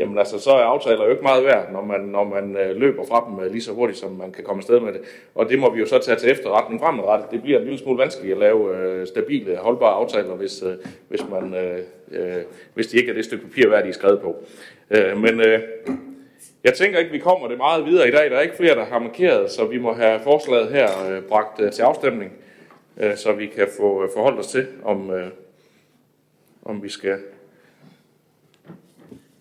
jamen 0.00 0.18
altså, 0.18 0.38
så 0.38 0.50
er 0.50 0.64
aftaler 0.64 1.04
jo 1.04 1.10
ikke 1.10 1.22
meget 1.22 1.44
værd, 1.44 1.72
når 1.72 1.84
man, 1.84 2.00
når 2.00 2.24
man 2.24 2.56
øh, 2.56 2.76
løber 2.76 3.04
fra 3.04 3.26
dem 3.28 3.44
øh, 3.44 3.52
lige 3.52 3.62
så 3.62 3.72
hurtigt, 3.72 3.98
som 3.98 4.12
man 4.12 4.32
kan 4.32 4.44
komme 4.44 4.60
afsted 4.60 4.80
med 4.80 4.92
det. 4.92 5.00
Og 5.34 5.48
det 5.48 5.58
må 5.58 5.74
vi 5.74 5.80
jo 5.80 5.86
så 5.86 5.98
tage 5.98 6.16
til 6.16 6.30
efterretning 6.30 6.80
fremadrettet. 6.80 7.30
Det 7.30 7.42
bliver 7.42 7.58
en 7.58 7.64
lille 7.64 7.78
smule 7.78 7.98
vanskeligt 7.98 8.32
at 8.32 8.38
lave 8.38 8.76
øh, 8.76 9.06
stabile, 9.06 9.56
holdbare 9.56 9.94
aftaler, 9.94 10.34
hvis, 10.34 10.62
øh, 10.62 10.72
hvis, 11.08 11.20
man, 11.30 11.54
øh, 11.54 11.78
øh, 12.12 12.42
hvis 12.74 12.86
de 12.86 12.96
ikke 12.96 13.10
er 13.10 13.14
det 13.14 13.24
stykke 13.24 13.44
papir 13.44 13.68
værd, 13.68 13.82
de 13.82 13.88
er 13.88 13.92
skrevet 13.92 14.20
på. 14.20 14.36
Øh, 14.90 15.18
men 15.18 15.40
øh, 15.40 15.60
jeg 16.64 16.74
tænker 16.74 16.98
ikke, 16.98 17.12
vi 17.12 17.18
kommer 17.18 17.48
det 17.48 17.56
meget 17.56 17.86
videre 17.86 18.08
i 18.08 18.10
dag. 18.10 18.30
Der 18.30 18.36
er 18.36 18.40
ikke 18.40 18.56
flere, 18.56 18.74
der 18.74 18.84
har 18.84 18.98
markeret, 18.98 19.50
så 19.50 19.64
vi 19.64 19.78
må 19.78 19.92
have 19.92 20.20
forslaget 20.20 20.68
her 20.68 20.88
øh, 21.10 21.22
bragt 21.22 21.60
øh, 21.60 21.72
til 21.72 21.82
afstemning, 21.82 22.32
øh, 23.00 23.16
så 23.16 23.32
vi 23.32 23.46
kan 23.46 23.68
få 23.76 24.02
øh, 24.02 24.08
forholdt 24.14 24.38
os 24.38 24.46
til, 24.46 24.66
om, 24.84 25.10
øh, 25.10 25.26
om 26.64 26.82
vi 26.82 26.88
skal 26.88 27.18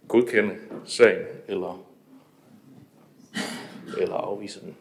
godkende 0.10 0.58
sagen 0.86 1.26
eller 1.48 1.86
eller 3.98 4.16
afvise 4.16 4.62
den. 4.62 4.78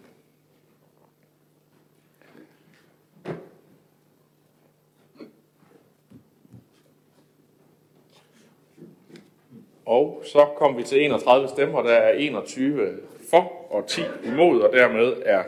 Og 9.86 10.22
så 10.24 10.48
kom 10.56 10.76
vi 10.76 10.82
til 10.82 11.04
31 11.04 11.48
stemmer, 11.48 11.82
der 11.82 11.92
er 11.92 12.12
21 12.12 12.98
for 13.30 13.72
og 13.72 13.86
10 13.86 14.00
imod, 14.24 14.60
og 14.60 14.72
dermed 14.72 15.22
er 15.24 15.44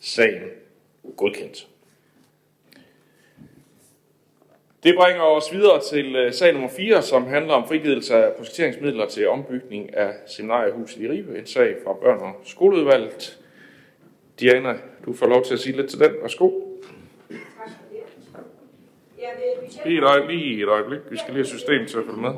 sagen 0.00 0.42
godkendt. 1.16 1.71
Det 4.82 4.94
bringer 4.96 5.22
os 5.22 5.52
videre 5.52 5.80
til 5.80 6.16
øh, 6.16 6.32
sag 6.32 6.52
nummer 6.52 6.68
4, 6.68 7.02
som 7.02 7.26
handler 7.26 7.54
om 7.54 7.68
frigivelse 7.68 8.14
af 8.14 8.32
projekteringsmidler 8.32 9.06
til 9.06 9.28
ombygning 9.28 9.96
af 9.96 10.14
seminariehuset 10.26 11.02
i 11.02 11.08
Ribe. 11.08 11.38
En 11.38 11.46
sag 11.46 11.76
fra 11.84 11.92
børn- 11.92 12.22
og 12.22 12.40
skoleudvalget. 12.44 13.38
Diana, 14.40 14.74
du 15.06 15.14
får 15.14 15.26
lov 15.26 15.44
til 15.44 15.54
at 15.54 15.60
sige 15.60 15.76
lidt 15.76 15.90
til 15.90 15.98
den. 15.98 16.12
Værsgo. 16.22 16.50
Lige 19.84 19.98
et 19.98 20.04
øjeblik, 20.04 20.38
lige 20.38 20.62
et 20.62 20.68
øjeblik. 20.68 21.00
Vi 21.10 21.16
skal 21.16 21.34
lige 21.34 21.44
have 21.44 21.58
systemet 21.58 21.88
til 21.88 21.98
at 21.98 22.04
følge 22.04 22.20
med. 22.20 22.32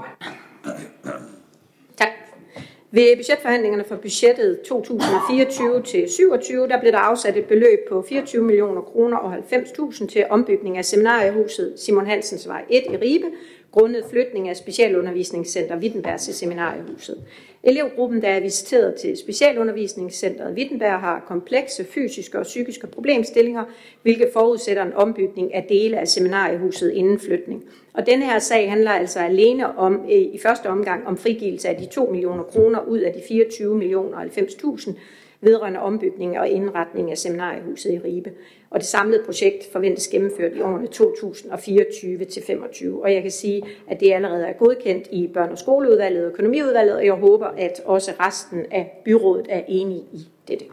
Ved 2.94 3.16
budgetforhandlingerne 3.16 3.84
for 3.84 3.96
budgettet 3.96 4.60
2024 4.60 5.82
til 5.82 6.10
27, 6.10 6.68
der 6.68 6.80
blev 6.80 6.92
der 6.92 6.98
afsat 6.98 7.36
et 7.36 7.44
beløb 7.44 7.78
på 7.88 8.04
24 8.08 8.44
millioner 8.44 8.80
kroner 8.80 9.16
og 9.16 9.34
90.000 9.34 10.06
til 10.06 10.24
ombygning 10.30 10.78
af 10.78 10.84
seminariehuset 10.84 11.74
Simon 11.76 12.06
Hansens 12.06 12.48
Vej 12.48 12.64
1 12.70 12.82
i 12.92 12.96
Ribe, 12.96 13.26
grundet 13.74 14.04
flytning 14.10 14.48
af 14.48 14.56
Specialundervisningscenter 14.56 15.78
Wittenberg 15.78 16.20
til 16.20 16.34
seminariehuset. 16.34 17.24
Elevgruppen, 17.62 18.22
der 18.22 18.28
er 18.28 18.40
visiteret 18.40 18.94
til 18.94 19.16
Specialundervisningscenteret 19.16 20.54
Wittenberg, 20.54 21.00
har 21.00 21.24
komplekse 21.28 21.84
fysiske 21.84 22.38
og 22.38 22.44
psykiske 22.44 22.86
problemstillinger, 22.86 23.64
hvilket 24.02 24.28
forudsætter 24.32 24.82
en 24.82 24.92
ombygning 24.92 25.54
af 25.54 25.66
dele 25.68 25.98
af 25.98 26.08
seminariehuset 26.08 26.90
inden 26.92 27.18
flytning. 27.18 27.64
Og 27.94 28.06
denne 28.06 28.24
her 28.24 28.38
sag 28.38 28.70
handler 28.70 28.90
altså 28.90 29.20
alene 29.20 29.78
om, 29.78 30.04
i 30.08 30.38
første 30.42 30.66
omgang 30.66 31.06
om 31.06 31.16
frigivelse 31.16 31.68
af 31.68 31.76
de 31.76 31.86
2 31.86 32.10
millioner 32.10 32.42
kroner 32.42 32.80
ud 32.80 32.98
af 32.98 33.12
de 33.12 33.20
24 33.28 33.74
millioner 33.74 34.18
90.000 34.18 34.92
vedrørende 35.40 35.80
ombygning 35.80 36.38
og 36.38 36.48
indretning 36.48 37.10
af 37.10 37.18
seminariehuset 37.18 37.92
i 37.92 37.98
Ribe. 37.98 38.32
Og 38.70 38.80
det 38.80 38.88
samlede 38.88 39.22
projekt 39.24 39.72
forventes 39.72 40.08
gennemført 40.08 40.52
i 40.56 40.60
årene 40.60 40.86
2024 40.86 42.24
til 42.24 42.42
25. 42.42 43.02
Og 43.02 43.14
jeg 43.14 43.22
kan 43.22 43.30
sige, 43.30 43.62
at 43.88 44.00
det 44.00 44.12
allerede 44.12 44.46
er 44.46 44.52
godkendt 44.52 45.08
i 45.12 45.26
børn- 45.34 45.50
og 45.50 45.58
skoleudvalget 45.58 46.24
og 46.24 46.30
økonomiudvalget, 46.30 46.96
og 46.96 47.04
jeg 47.04 47.14
håber, 47.14 47.46
at 47.46 47.80
også 47.84 48.12
resten 48.20 48.66
af 48.70 49.02
byrådet 49.04 49.46
er 49.48 49.62
enige 49.68 50.02
i 50.12 50.28
dette. 50.48 50.64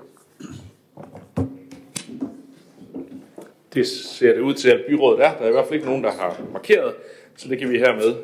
Det 3.73 3.87
ser 3.87 4.33
det 4.33 4.41
ud 4.41 4.53
til, 4.53 4.69
at 4.69 4.81
byrådet 4.87 5.25
er. 5.25 5.37
Der 5.37 5.43
er 5.43 5.47
i 5.47 5.51
hvert 5.51 5.65
fald 5.65 5.75
ikke 5.75 5.87
nogen, 5.87 6.03
der 6.03 6.11
har 6.11 6.41
markeret, 6.53 6.93
så 7.35 7.49
det 7.49 7.59
kan 7.59 7.69
vi 7.69 7.77
hermed 7.77 8.15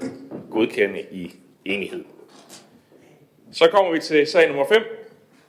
godkende 0.51 1.01
i 1.11 1.35
enighed. 1.65 2.03
Så 3.51 3.69
kommer 3.71 3.91
vi 3.91 3.99
til 3.99 4.27
sag 4.27 4.47
nummer 4.47 4.65
5. 4.67 4.81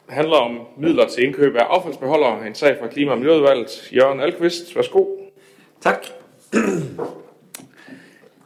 Handler 0.09 0.37
om 0.37 0.61
midler 0.79 1.09
til 1.09 1.25
indkøb 1.25 1.57
af 1.57 1.65
affaldsbeholdere. 1.65 2.47
En 2.47 2.55
sag 2.55 2.77
fra 2.81 2.87
Klima- 2.87 3.13
og 3.13 3.19
Miljøudvalget. 3.19 3.91
Jørgen 3.93 4.21
Alkvist, 4.21 4.77
værsgo. 4.77 5.05
Tak. 5.81 6.07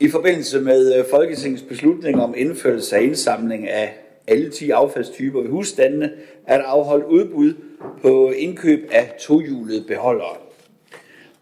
I 0.01 0.09
forbindelse 0.09 0.61
med 0.61 0.99
øh, 0.99 1.05
Folketingets 1.11 1.63
beslutning 1.63 2.23
om 2.23 2.35
indførelse 2.37 2.97
af 2.97 3.03
indsamling 3.03 3.69
af 3.69 3.95
alle 4.27 4.51
10 4.51 4.71
affaldstyper 4.71 5.43
i 5.43 5.47
husstandene, 5.47 6.13
er 6.47 6.59
der 6.59 6.65
afholdt 6.65 7.05
udbud 7.05 7.55
på 8.03 8.31
indkøb 8.31 8.89
af 8.93 9.13
tohjulede 9.21 9.85
beholdere. 9.89 10.37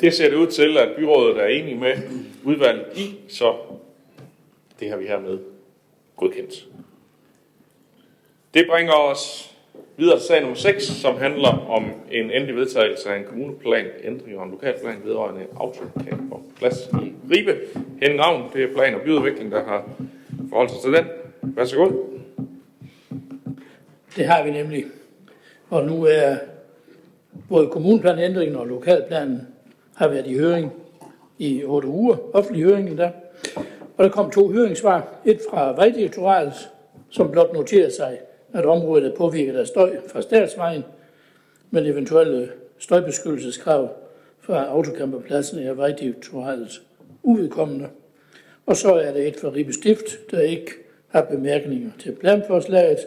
Det 0.00 0.14
ser 0.14 0.30
det 0.30 0.36
ud 0.36 0.46
til, 0.46 0.78
at 0.78 0.88
byrådet 0.96 1.42
er 1.42 1.46
enige 1.46 1.76
med 1.76 1.92
udvalget 2.44 2.86
i, 2.96 3.18
så 3.28 3.54
det 4.80 4.90
har 4.90 4.96
vi 4.96 5.06
hermed 5.06 5.38
godkendt. 6.16 6.68
Det 8.54 8.66
bringer 8.70 8.92
os 8.92 9.54
videre 9.96 10.18
til 10.18 10.26
sag 10.26 10.40
nummer 10.40 10.56
6, 10.56 10.84
som 10.84 11.16
handler 11.16 11.66
om 11.68 11.84
en 12.10 12.30
endelig 12.30 12.56
vedtagelse 12.56 13.10
af 13.10 13.18
en 13.18 13.24
kommuneplan, 13.24 13.86
ændring 14.04 14.38
og 14.38 14.44
en 14.44 14.50
lokalplan 14.50 14.96
vedrørende 15.04 15.46
autokamp 15.56 16.30
på 16.30 16.42
plads 16.58 16.76
i 16.92 17.12
Ribe. 17.30 17.56
Henning 18.02 18.20
Ravn, 18.20 18.50
det 18.54 18.64
er 18.64 18.74
plan- 18.74 18.94
og 18.94 19.00
byudvikling, 19.00 19.50
der 19.50 19.64
har 19.64 19.90
forholdt 20.50 20.70
sig 20.70 20.80
til 20.80 20.92
den. 20.92 21.21
Værsgo. 21.42 21.90
Det 24.16 24.26
har 24.26 24.44
vi 24.44 24.50
nemlig. 24.50 24.84
Og 25.70 25.84
nu 25.84 26.04
er 26.04 26.36
både 27.48 27.68
kommunplanændringen 27.68 28.56
og 28.56 28.66
lokalplanen 28.66 29.48
har 29.94 30.08
været 30.08 30.26
i 30.26 30.38
høring 30.38 30.72
i 31.38 31.64
otte 31.64 31.88
uger, 31.88 32.16
offentlig 32.36 32.64
høring 32.64 32.98
der. 32.98 33.10
Og 33.96 34.04
der 34.04 34.10
kom 34.10 34.30
to 34.30 34.48
høringssvar. 34.48 35.08
Et 35.24 35.40
fra 35.50 35.72
Vejdirektoratet, 35.72 36.70
som 37.10 37.30
blot 37.30 37.52
noterer 37.52 37.90
sig, 37.90 38.18
at 38.52 38.66
området 38.66 39.06
er 39.12 39.16
påvirket 39.16 39.56
af 39.56 39.66
støj 39.66 39.96
fra 40.08 40.22
statsvejen, 40.22 40.84
men 41.70 41.86
eventuelle 41.86 42.48
støjbeskyttelseskrav 42.78 43.88
fra 44.40 44.64
autocamperpladsen 44.64 45.58
er 45.58 45.72
Vejdirektoratet 45.72 46.82
uvedkommende. 47.22 47.88
Og 48.66 48.76
så 48.76 48.94
er 48.94 49.12
der 49.12 49.20
et 49.20 49.36
fra 49.36 49.48
Ribe 49.48 49.72
Stift, 49.72 50.30
der 50.30 50.40
ikke 50.40 50.81
har 51.12 51.22
bemærkninger 51.22 51.90
til 51.98 52.12
planforslaget. 52.12 52.98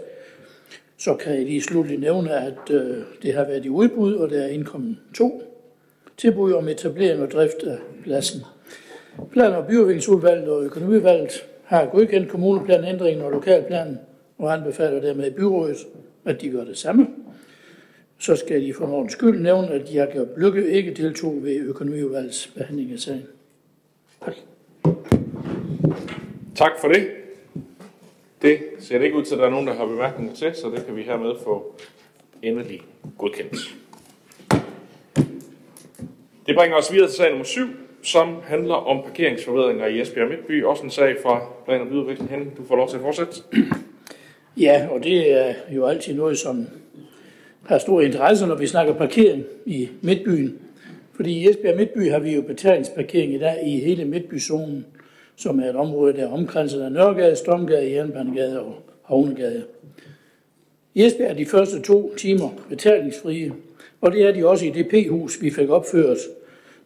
Så 0.98 1.16
kan 1.16 1.34
jeg 1.34 1.46
lige 1.46 1.62
slutligt 1.62 2.02
nævne, 2.02 2.32
at 2.32 2.72
øh, 2.72 2.98
det 3.22 3.34
har 3.34 3.44
været 3.44 3.66
i 3.66 3.70
udbud, 3.70 4.14
og 4.14 4.30
der 4.30 4.44
er 4.44 4.48
indkommet 4.48 4.98
to 5.16 5.42
tilbud 6.18 6.54
om 6.54 6.68
etablering 6.68 7.22
og 7.22 7.32
drift 7.32 7.64
af 7.64 7.78
pladsen. 8.04 8.42
Plan- 9.32 9.54
og 9.54 9.68
byudviklingsudvalget 9.68 10.50
og 10.50 10.64
økonomivalget 10.64 11.46
har 11.64 11.86
godkendt 11.86 12.30
kommuneplanændringen 12.30 13.26
og 13.26 13.32
lokalplanen 13.32 14.00
og 14.38 14.54
anbefaler 14.54 15.02
dermed 15.02 15.32
byrådet, 15.32 15.78
at 16.26 16.42
de 16.42 16.50
gør 16.50 16.64
det 16.64 16.78
samme. 16.78 17.08
Så 18.20 18.36
skal 18.36 18.62
de 18.62 18.74
for 18.74 18.88
nogen 18.88 19.10
skyld 19.10 19.42
nævne, 19.42 19.70
at 19.70 19.94
Jakob 19.94 20.28
Lykke 20.38 20.70
ikke 20.70 20.94
deltog 20.94 21.44
ved 21.44 21.56
økonomiudvalgets 21.56 22.48
behandling 22.58 22.92
af 22.92 23.00
sagen. 23.00 23.24
Tak. 24.26 24.36
Tak 26.56 26.72
for 26.82 26.88
det. 26.88 27.25
Det 28.42 28.60
ser 28.80 28.98
det 28.98 29.06
ikke 29.06 29.18
ud 29.18 29.24
til, 29.24 29.34
at 29.36 29.40
der 29.40 29.46
er 29.46 29.50
nogen, 29.50 29.68
der 29.68 29.74
har 29.74 29.86
bemærkninger 29.86 30.36
til, 30.36 30.56
så 30.56 30.70
det 30.76 30.86
kan 30.86 30.96
vi 30.96 31.02
hermed 31.02 31.32
få 31.44 31.76
endelig 32.42 32.82
godkendt. 33.18 33.76
Det 36.48 36.56
bringer 36.56 36.78
os 36.78 36.94
videre 36.94 37.08
til 37.08 37.16
sag 37.16 37.30
nummer 37.30 37.46
7, 37.46 37.62
som 38.04 38.36
handler 38.44 38.76
om 38.76 39.04
parkeringsforbedringer 39.04 39.88
i 39.88 40.02
Esbjerg 40.02 40.30
Midtby. 40.30 40.64
Også 40.64 40.84
en 40.84 40.90
sag 40.90 41.16
fra 41.24 41.42
Plan 41.66 41.82
og 41.82 41.88
Byudvikling. 41.88 42.30
Henning, 42.30 42.58
du 42.58 42.66
får 42.68 42.76
lov 42.76 42.90
til 42.90 42.96
at 42.96 43.02
fortsætte. 43.02 43.34
Ja, 44.58 44.88
og 44.92 45.04
det 45.04 45.32
er 45.32 45.54
jo 45.70 45.86
altid 45.86 46.14
noget, 46.14 46.38
som 46.38 46.68
har 47.66 47.78
stor 47.78 48.02
interesse, 48.02 48.48
når 48.48 48.56
vi 48.56 48.68
snakker 48.68 48.94
parkering 48.94 49.44
i 49.66 49.90
Midtbyen. 50.02 50.60
Fordi 51.14 51.32
i 51.32 51.50
Esbjerg 51.50 51.78
Midtby 51.78 52.10
har 52.10 52.20
vi 52.20 52.36
jo 52.36 52.42
betalingsparkering 52.42 53.34
i 53.34 53.38
dag 53.38 53.68
i 53.68 53.80
hele 53.80 54.06
Midtbyzonen, 54.06 54.86
som 55.36 55.60
er 55.60 55.70
et 55.70 55.76
område, 55.76 56.14
der 56.14 56.24
er 56.24 56.32
omkranset 56.32 56.82
af 56.82 56.92
Nørregade, 56.92 57.36
Strømgade, 57.36 57.92
Jernbanegade 57.92 58.62
og 58.62 58.82
Havnegade. 59.04 59.64
I 60.94 61.04
Esbjerg 61.06 61.30
er 61.30 61.34
de 61.34 61.46
første 61.46 61.82
to 61.82 62.16
timer 62.18 62.50
betalingsfrie, 62.70 63.54
og 64.02 64.12
det 64.12 64.24
er 64.24 64.32
de 64.32 64.48
også 64.48 64.66
i 64.66 64.70
det 64.70 64.88
P-hus, 64.88 65.42
vi 65.42 65.50
fik 65.50 65.70
opført 65.70 66.18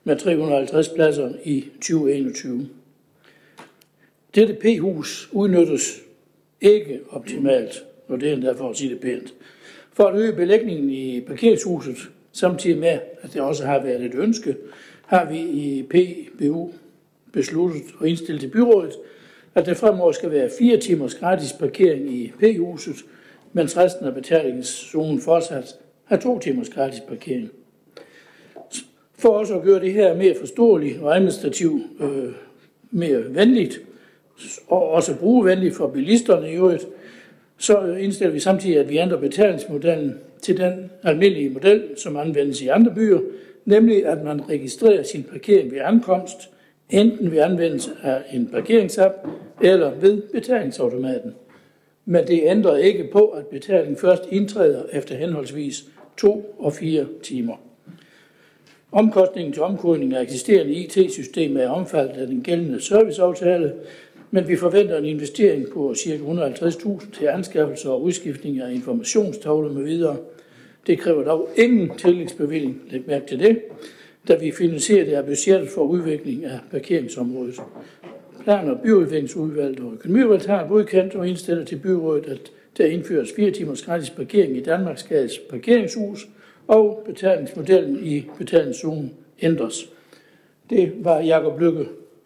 med 0.03 0.17
350 0.17 0.89
pladser 0.89 1.31
i 1.43 1.65
2021. 1.73 2.69
Dette 4.35 4.53
P-hus 4.53 5.29
udnyttes 5.31 6.01
ikke 6.61 6.99
optimalt, 7.09 7.85
og 8.07 8.21
det 8.21 8.29
er 8.29 8.33
endda 8.33 8.51
for 8.51 8.69
at 8.69 8.77
sige 8.77 8.89
det 8.89 8.99
pænt. 8.99 9.33
For 9.93 10.03
at 10.03 10.15
øge 10.15 10.33
belægningen 10.33 10.89
i 10.89 11.21
parkeringshuset, 11.21 11.97
samtidig 12.31 12.77
med, 12.77 12.99
at 13.21 13.33
det 13.33 13.41
også 13.41 13.65
har 13.65 13.83
været 13.83 14.05
et 14.05 14.15
ønske, 14.15 14.55
har 15.05 15.25
vi 15.25 15.39
i 15.39 15.83
PBU 15.83 16.71
besluttet 17.33 17.83
og 17.99 18.09
indstillet 18.09 18.41
til 18.41 18.47
byrådet, 18.47 18.93
at 19.55 19.65
der 19.65 19.73
fremover 19.73 20.11
skal 20.11 20.31
være 20.31 20.49
fire 20.59 20.77
timers 20.77 21.15
gratis 21.15 21.53
parkering 21.53 22.13
i 22.13 22.31
P-huset, 22.39 22.95
mens 23.53 23.77
resten 23.77 24.05
af 24.05 24.13
betalingszonen 24.13 25.21
fortsat 25.21 25.75
har 26.05 26.17
to 26.17 26.39
timers 26.39 26.69
gratis 26.69 26.99
parkering. 26.99 27.49
For 29.17 29.29
også 29.29 29.55
at 29.55 29.63
gøre 29.63 29.79
det 29.79 29.93
her 29.93 30.17
mere 30.17 30.35
forståeligt 30.39 31.01
og 31.01 31.15
administrativt 31.15 31.83
øh, 31.99 32.33
mere 32.91 33.35
venligt, 33.35 33.81
og 34.67 34.89
også 34.89 35.15
brugevenligt 35.15 35.75
for 35.75 35.87
bilisterne 35.87 36.51
i 36.51 36.55
øvrigt, 36.55 36.87
så 37.57 37.81
indstiller 37.83 38.33
vi 38.33 38.39
samtidig, 38.39 38.77
at 38.77 38.89
vi 38.89 38.97
ændrer 38.97 39.17
betalingsmodellen 39.17 40.19
til 40.41 40.57
den 40.57 40.91
almindelige 41.03 41.49
model, 41.49 41.83
som 41.97 42.17
anvendes 42.17 42.61
i 42.61 42.67
andre 42.67 42.91
byer, 42.95 43.19
nemlig 43.65 44.05
at 44.05 44.23
man 44.23 44.49
registrerer 44.49 45.03
sin 45.03 45.23
parkering 45.23 45.71
ved 45.71 45.79
ankomst, 45.79 46.49
enten 46.89 47.31
ved 47.31 47.39
anvendelse 47.39 47.91
af 48.03 48.21
en 48.33 48.47
parkeringsapp 48.47 49.15
eller 49.61 49.91
ved 49.95 50.21
betalingsautomaten. 50.21 51.35
Men 52.05 52.27
det 52.27 52.41
ændrer 52.43 52.77
ikke 52.77 53.09
på, 53.11 53.25
at 53.25 53.45
betalingen 53.47 53.97
først 53.97 54.23
indtræder 54.29 54.83
efter 54.93 55.15
henholdsvis 55.15 55.83
2 56.17 56.55
og 56.59 56.73
4 56.73 57.05
timer. 57.23 57.55
Omkostningen 58.91 59.53
til 59.53 59.61
omkodning 59.61 60.13
af 60.13 60.21
eksisterende 60.21 60.73
IT-system 60.73 61.57
er 61.57 61.69
omfattet 61.69 62.21
af 62.21 62.27
den 62.27 62.41
gældende 62.41 62.81
serviceaftale, 62.81 63.73
men 64.31 64.47
vi 64.47 64.55
forventer 64.55 64.97
en 64.97 65.05
investering 65.05 65.65
på 65.73 65.95
ca. 65.95 66.09
150.000 66.09 67.11
til 67.19 67.25
anskaffelse 67.25 67.89
og 67.89 68.01
udskiftning 68.01 68.61
af 68.61 68.71
informationstavler 68.71 69.73
med 69.73 69.83
videre. 69.83 70.17
Det 70.87 70.99
kræver 70.99 71.23
dog 71.23 71.49
ingen 71.55 71.97
tillægsbevilling, 71.97 72.81
læg 72.89 73.01
mærke 73.07 73.27
til 73.27 73.39
det, 73.39 73.61
da 74.29 74.35
vi 74.35 74.51
finansierer 74.51 75.05
det 75.05 75.13
af 75.13 75.25
budgettet 75.25 75.69
for 75.69 75.81
udvikling 75.81 76.45
af 76.45 76.59
parkeringsområdet. 76.71 77.61
Plan- 78.43 78.69
og 78.69 78.79
byudviklingsudvalget 78.81 79.79
og 79.79 79.93
økonomiudvalget 79.93 80.47
har 80.47 80.67
godkendt 80.67 81.15
og 81.15 81.27
indstillet 81.27 81.67
til 81.67 81.75
byrådet, 81.75 82.25
at 82.25 82.51
der 82.77 82.85
indføres 82.85 83.33
4 83.35 83.51
timers 83.51 83.81
gratis 83.85 84.09
parkering 84.09 84.57
i 84.57 84.63
Danmarks 84.63 85.03
Gades 85.03 85.39
parkeringshus, 85.49 86.27
og 86.67 87.03
betalingsmodellen 87.05 87.99
i 88.03 88.29
betalingszonen 88.37 89.13
ændres. 89.41 89.89
Det 90.69 90.93
var 90.97 91.19
Jakob 91.19 91.59
Lykke 91.59 91.85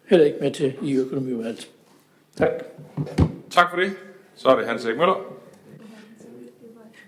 heller 0.09 0.25
ikke 0.25 0.37
med 0.41 0.51
til 0.51 0.73
i 0.83 0.97
økonomiudvalget. 0.97 1.69
Tak. 2.37 2.63
Tak 3.51 3.69
for 3.73 3.79
det. 3.79 3.91
Så 4.35 4.49
er 4.49 4.55
det 4.55 4.67
Hans 4.67 4.85
Erik 4.85 4.97
Møller. 4.97 5.35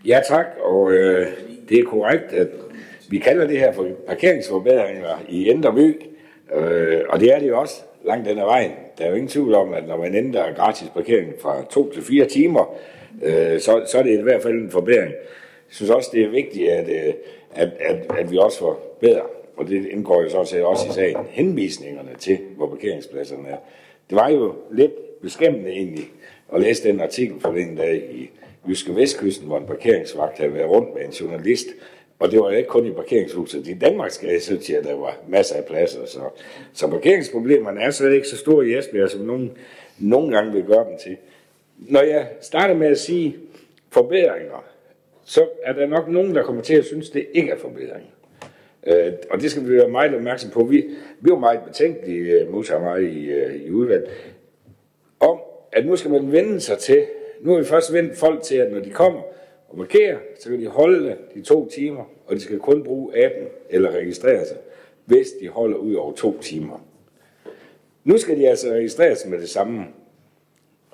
Ja 0.05 0.21
tak, 0.27 0.45
og 0.63 0.91
øh, 0.91 1.27
det 1.69 1.79
er 1.79 1.83
korrekt, 1.83 2.33
at 2.33 2.47
vi 3.09 3.17
kalder 3.17 3.47
det 3.47 3.59
her 3.59 3.71
for 3.73 3.87
parkeringsforbedringer 4.07 5.23
i 5.29 5.49
Indre 5.49 5.73
By, 5.73 6.01
øh, 6.55 7.01
og 7.09 7.19
det 7.19 7.33
er 7.33 7.39
det 7.39 7.47
jo 7.47 7.59
også 7.59 7.81
langt 8.05 8.29
den 8.29 8.39
ad 8.39 8.45
vejen. 8.45 8.71
Der 8.97 9.05
er 9.05 9.09
jo 9.09 9.15
ingen 9.15 9.29
tvivl 9.29 9.53
om, 9.53 9.73
at 9.73 9.87
når 9.87 9.97
man 9.97 10.15
ændrer 10.15 10.53
gratis 10.53 10.89
parkering 10.89 11.33
fra 11.39 11.65
to 11.69 11.91
til 11.91 12.03
fire 12.03 12.25
timer, 12.25 12.75
øh, 13.23 13.59
så, 13.59 13.83
så 13.87 13.97
er 13.97 14.03
det 14.03 14.19
i 14.19 14.21
hvert 14.21 14.41
fald 14.41 14.53
en 14.53 14.71
forbedring. 14.71 15.11
Jeg 15.11 15.75
synes 15.77 15.91
også, 15.91 16.09
det 16.13 16.23
er 16.23 16.29
vigtigt, 16.29 16.69
at, 16.69 16.89
øh, 16.89 17.13
at, 17.55 17.69
at, 17.79 18.17
at 18.17 18.31
vi 18.31 18.37
også 18.37 18.59
får 18.59 18.97
bedre, 19.01 19.21
og 19.57 19.67
det 19.67 19.85
indgår 19.85 20.21
jo 20.23 20.29
så 20.29 20.37
også 20.63 20.87
i 20.89 20.93
sagen, 20.93 21.25
henvisningerne 21.29 22.09
til, 22.19 22.37
hvor 22.57 22.67
parkeringspladserne 22.67 23.47
er. 23.49 23.57
Det 24.09 24.15
var 24.15 24.29
jo 24.29 24.53
lidt 24.71 25.21
beskæmmende 25.21 25.71
egentlig 25.71 26.05
at 26.53 26.61
læse 26.61 26.83
den 26.83 27.01
artikel 27.01 27.39
for 27.39 27.51
den 27.51 27.75
dag 27.75 27.95
i 28.11 28.29
Jyske 28.67 28.95
Vestkysten, 28.95 29.47
hvor 29.47 29.57
en 29.57 29.65
parkeringsvagt 29.65 30.37
havde 30.37 30.53
været 30.53 30.69
rundt 30.69 30.95
med 30.95 31.05
en 31.05 31.11
journalist, 31.11 31.67
og 32.19 32.31
det 32.31 32.39
var 32.39 32.51
ikke 32.51 32.69
kun 32.69 32.85
i 32.85 32.91
parkeringshuset. 32.91 33.67
I 33.67 33.73
Danmark 33.73 34.11
skal 34.11 34.29
jeg 34.29 34.41
synes, 34.41 34.69
at 34.69 34.83
der 34.83 34.95
var 34.95 35.17
masser 35.27 35.55
af 35.55 35.65
pladser. 35.65 36.05
Så, 36.05 36.19
så 36.73 36.87
parkeringsproblemerne 36.87 37.81
er 37.81 37.91
slet 37.91 38.13
ikke 38.13 38.27
så 38.27 38.37
store 38.37 38.67
i 38.67 38.77
Esbjerg, 38.77 39.09
som 39.09 39.21
nogen, 39.21 39.57
nogen 39.99 40.31
gange 40.31 40.53
vil 40.53 40.63
gøre 40.63 40.85
dem 40.89 40.97
til. 41.03 41.17
Når 41.77 42.01
jeg 42.01 42.27
starter 42.41 42.75
med 42.75 42.87
at 42.87 42.97
sige 42.97 43.35
forbedringer, 43.89 44.63
så 45.25 45.47
er 45.63 45.73
der 45.73 45.87
nok 45.87 46.09
nogen, 46.09 46.35
der 46.35 46.43
kommer 46.43 46.61
til 46.61 46.73
at 46.73 46.85
synes, 46.85 47.09
at 47.09 47.13
det 47.13 47.27
ikke 47.33 47.51
er 47.51 47.57
forbedringer. 47.57 48.11
Øh, 48.87 49.13
og 49.29 49.41
det 49.41 49.51
skal 49.51 49.67
vi 49.67 49.75
være 49.75 49.89
meget 49.89 50.15
opmærksom 50.15 50.51
på. 50.51 50.63
Vi, 50.63 50.85
vi 51.19 51.31
var 51.31 51.39
meget 51.39 51.59
betænkelige, 51.67 52.31
øh, 52.31 52.47
uh, 52.47 52.53
Musa 52.53 52.75
og 52.75 52.81
mig, 52.81 53.01
i, 53.01 53.45
uh, 53.45 53.55
i 53.55 53.71
udvalget, 53.71 54.09
om, 55.19 55.39
at 55.71 55.85
nu 55.85 55.95
skal 55.95 56.11
man 56.11 56.31
vende 56.31 56.59
sig 56.61 56.77
til, 56.77 57.05
nu 57.41 57.51
har 57.51 57.59
vi 57.59 57.65
først 57.65 57.93
vendt 57.93 58.17
folk 58.17 58.43
til, 58.43 58.55
at 58.55 58.71
når 58.71 58.79
de 58.79 58.89
kommer 58.89 59.21
og 59.69 59.77
markere, 59.77 60.17
så 60.39 60.49
kan 60.49 60.61
de 60.61 60.67
holde 60.67 61.17
de 61.35 61.41
to 61.41 61.69
timer, 61.69 62.03
og 62.27 62.35
de 62.35 62.39
skal 62.39 62.59
kun 62.59 62.83
bruge 62.83 63.25
appen 63.25 63.47
eller 63.69 63.91
registrere 63.91 64.45
sig, 64.45 64.57
hvis 65.05 65.27
de 65.41 65.47
holder 65.47 65.77
ud 65.77 65.93
over 65.93 66.13
to 66.13 66.41
timer. 66.41 66.85
Nu 68.03 68.17
skal 68.17 68.37
de 68.37 68.49
altså 68.49 68.69
registreres 68.69 69.25
med 69.25 69.39
det 69.39 69.49
samme, 69.49 69.85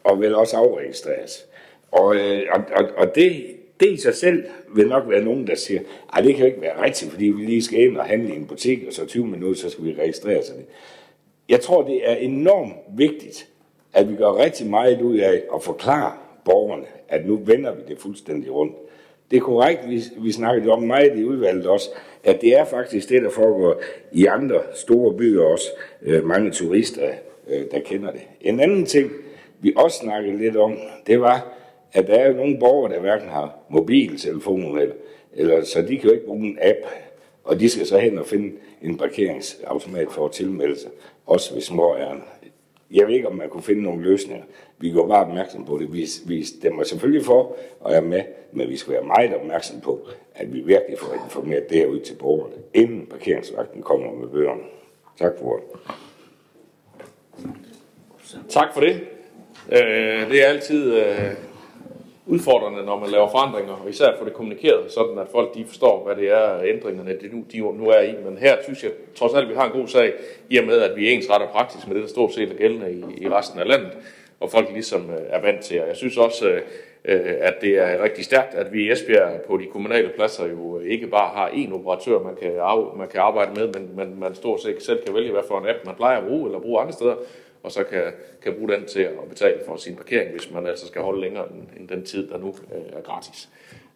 og 0.04 0.20
vel 0.20 0.36
også 0.36 0.58
afregistreres. 0.58 1.48
Og, 1.92 2.16
øh, 2.16 2.42
og, 2.54 2.64
og, 2.76 2.90
og 2.98 3.16
det, 3.16 3.46
det 3.80 3.92
i 3.92 3.98
sig 3.98 4.16
selv 4.16 4.44
vil 4.76 4.88
nok 4.88 5.10
være 5.10 5.24
nogen, 5.24 5.48
der 5.48 5.56
siger, 5.56 5.82
at 6.18 6.24
det 6.24 6.36
kan 6.36 6.46
jo 6.46 6.46
ikke 6.46 6.62
være 6.62 6.84
rigtigt, 6.84 7.12
fordi 7.12 7.26
vi 7.26 7.46
lige 7.46 7.64
skal 7.64 7.80
ind 7.80 7.98
og 7.98 8.06
handle 8.06 8.34
i 8.34 8.38
en 8.38 8.48
butik, 8.48 8.88
og 8.88 8.94
så 8.94 9.06
20 9.06 9.28
minutter, 9.28 9.62
så 9.62 9.70
skal 9.70 9.86
vi 9.86 9.96
registrere 10.00 10.44
sig 10.44 10.56
det. 10.56 10.66
Jeg 11.50 11.62
tror, 11.62 11.88
det 11.88 12.10
er 12.10 12.16
enormt 12.16 12.74
vigtigt, 12.98 13.50
at 13.94 14.12
vi 14.12 14.16
gør 14.16 14.38
rigtig 14.38 14.70
meget 14.70 15.02
ud 15.02 15.18
af 15.18 15.44
at 15.56 15.64
forklare 15.64 16.18
borgerne, 16.46 16.86
at 17.10 17.26
nu 17.26 17.36
vender 17.36 17.76
vi 17.76 17.82
det 17.88 18.00
fuldstændig 18.00 18.52
rundt. 18.52 18.76
Det 19.32 19.38
er 19.38 19.42
korrekt, 19.42 19.90
vi, 19.90 20.02
vi 20.18 20.32
snakkede 20.32 20.72
om 20.72 20.84
meget 20.84 21.20
i 21.20 21.24
udvalget 21.24 21.68
også, 21.68 21.90
at 22.24 22.42
det 22.42 22.58
er 22.58 22.66
faktisk 22.66 23.10
det, 23.10 23.22
der 23.22 23.30
foregår 23.30 23.82
i 24.12 24.26
andre 24.26 24.62
store 24.74 25.14
byer 25.18 25.44
også. 25.44 25.68
Øh, 26.02 26.26
mange 26.26 26.52
turister, 26.52 27.12
øh, 27.48 27.64
der 27.72 27.80
kender 27.80 28.12
det. 28.12 28.22
En 28.42 28.60
anden 28.60 28.86
ting, 28.86 29.12
vi 29.60 29.74
også 29.78 29.98
snakkede 29.98 30.38
lidt 30.38 30.58
om, 30.58 30.78
det 31.08 31.22
var, 31.22 31.48
at 31.94 32.08
der 32.08 32.14
er 32.14 32.28
jo 32.28 32.34
nogle 32.34 32.60
borgere, 32.60 32.94
der 32.94 33.00
hverken 33.00 33.30
har 33.30 33.58
mobiltelefoner, 33.70 34.80
eller, 34.80 34.96
eller, 35.34 35.64
så 35.64 35.82
de 35.82 35.98
kan 35.98 36.10
jo 36.10 36.12
ikke 36.12 36.26
bruge 36.26 36.48
en 36.48 36.58
app, 36.62 36.80
og 37.44 37.60
de 37.60 37.70
skal 37.70 37.86
så 37.86 37.98
hen 37.98 38.18
og 38.18 38.26
finde 38.26 38.56
en 38.82 38.98
parkeringsautomat 38.98 40.08
for 40.12 40.26
at 40.26 40.32
tilmelde 40.32 40.80
sig, 40.80 40.92
også 41.26 41.54
hvis 41.54 41.64
små 41.64 41.96
ærner. 41.96 42.22
Jeg 42.92 43.08
ved 43.08 43.16
ikke, 43.16 43.28
om 43.28 43.36
man 43.36 43.50
kunne 43.50 43.64
finde 43.64 43.84
nogle 43.84 44.04
løsninger. 44.04 44.44
Vi 44.78 44.92
går 44.92 45.08
bare 45.08 45.26
opmærksom 45.26 45.66
på 45.66 45.78
det. 45.78 45.94
Vi, 45.94 46.08
vi 46.26 46.44
stemmer 46.44 46.84
selvfølgelig 46.84 47.26
for 47.26 47.56
og 47.80 47.94
er 47.94 48.02
med, 48.02 48.24
men 48.52 48.70
vi 48.70 48.78
skal 48.78 48.94
være 48.94 49.04
meget 49.04 49.36
opmærksom 49.36 49.82
på, 49.82 50.08
at 50.36 50.54
vi 50.54 50.60
virkelig 50.60 51.00
får 51.00 51.14
informeret 51.14 51.70
det 51.70 51.78
her 51.78 51.86
ud 51.86 52.00
til 52.00 52.16
borgerne, 52.16 52.54
inden 52.74 53.06
parkeringsvagten 53.06 53.82
kommer 53.82 54.14
med 54.14 54.28
bøgerne. 54.28 54.62
Tak 55.18 55.32
for 55.40 55.56
det. 55.56 55.64
Tak 58.50 58.74
for 58.74 58.82
det. 58.82 59.02
Øh, 59.72 60.30
det 60.30 60.44
er 60.44 60.48
altid 60.48 60.94
øh, 60.94 61.34
udfordrende, 62.32 62.86
når 62.86 63.00
man 63.00 63.10
laver 63.10 63.30
forandringer, 63.30 63.74
og 63.74 63.90
især 63.90 64.18
få 64.20 64.26
det 64.26 64.34
kommunikeret, 64.34 64.92
sådan 64.92 65.20
at 65.20 65.28
folk 65.32 65.56
de 65.56 65.66
forstår, 65.66 66.04
hvad 66.06 66.16
det 66.16 66.32
er, 66.32 66.62
ændringerne 66.64 67.12
det 67.22 67.34
nu, 67.34 67.44
de 67.52 67.58
nu 67.58 67.90
er 67.90 68.02
i. 68.02 68.14
Men 68.26 68.38
her 68.38 68.56
synes 68.64 68.84
jeg 68.84 68.92
trods 69.16 69.34
alt, 69.34 69.44
at 69.44 69.50
vi 69.50 69.56
har 69.56 69.66
en 69.66 69.80
god 69.80 69.88
sag, 69.88 70.14
i 70.50 70.58
og 70.58 70.66
med, 70.66 70.78
at 70.82 70.96
vi 70.96 71.08
er 71.08 71.12
ensretter 71.12 71.48
praktisk 71.48 71.88
med 71.88 71.96
det, 71.96 72.04
der 72.04 72.10
stort 72.10 72.34
set 72.34 72.52
er 72.52 72.56
gældende 72.56 72.92
i, 72.94 73.24
i 73.24 73.30
resten 73.30 73.60
af 73.60 73.68
landet, 73.68 73.92
og 74.40 74.52
folk 74.52 74.70
ligesom 74.74 75.10
øh, 75.10 75.22
er 75.30 75.42
vant 75.42 75.62
til. 75.62 75.82
Og 75.82 75.88
jeg 75.88 75.96
synes 75.96 76.18
også, 76.18 76.50
øh, 77.06 77.34
at 77.40 77.56
det 77.62 77.78
er 77.78 78.04
rigtig 78.04 78.26
stærkt, 78.26 78.54
at 78.54 78.74
vi 78.74 78.84
i 78.84 78.92
Esbjerg 78.92 79.42
på 79.48 79.58
de 79.58 79.66
kommunale 79.66 80.10
pladser 80.16 80.48
jo 80.48 80.80
øh, 80.80 80.88
ikke 80.88 81.08
bare 81.08 81.30
har 81.36 81.48
én 81.48 81.74
operatør, 81.74 82.20
man 82.20 82.36
kan, 82.42 82.52
man 82.98 83.08
kan 83.08 83.20
arbejde 83.20 83.52
med, 83.60 83.68
men 83.74 83.96
man, 83.96 84.16
man 84.20 84.36
stort 84.36 84.62
set 84.62 84.84
selv 84.84 85.04
kan 85.06 85.16
vælge, 85.16 85.32
hvad 85.32 85.44
for 85.48 85.60
en 85.60 85.68
app 85.68 85.86
man 85.86 85.96
plejer 85.96 86.18
at 86.18 86.28
bruge, 86.28 86.46
eller 86.46 86.60
bruge 86.60 86.82
andre 86.82 86.94
steder 86.94 87.16
og 87.64 87.72
så 87.72 87.84
kan, 87.84 88.04
kan 88.42 88.54
bruge 88.54 88.72
den 88.72 88.86
til 88.86 89.02
at 89.02 89.30
betale 89.30 89.60
for 89.66 89.76
sin 89.76 89.96
parkering, 89.96 90.32
hvis 90.32 90.52
man 90.52 90.68
altså 90.68 90.88
skal 90.88 91.02
holde 91.02 91.22
længere 91.22 91.46
end, 91.52 91.80
end 91.80 91.88
den 91.88 92.06
tid, 92.06 92.30
der 92.30 92.38
nu 92.38 92.48
øh, 92.48 92.98
er 92.98 93.02
gratis. 93.02 93.50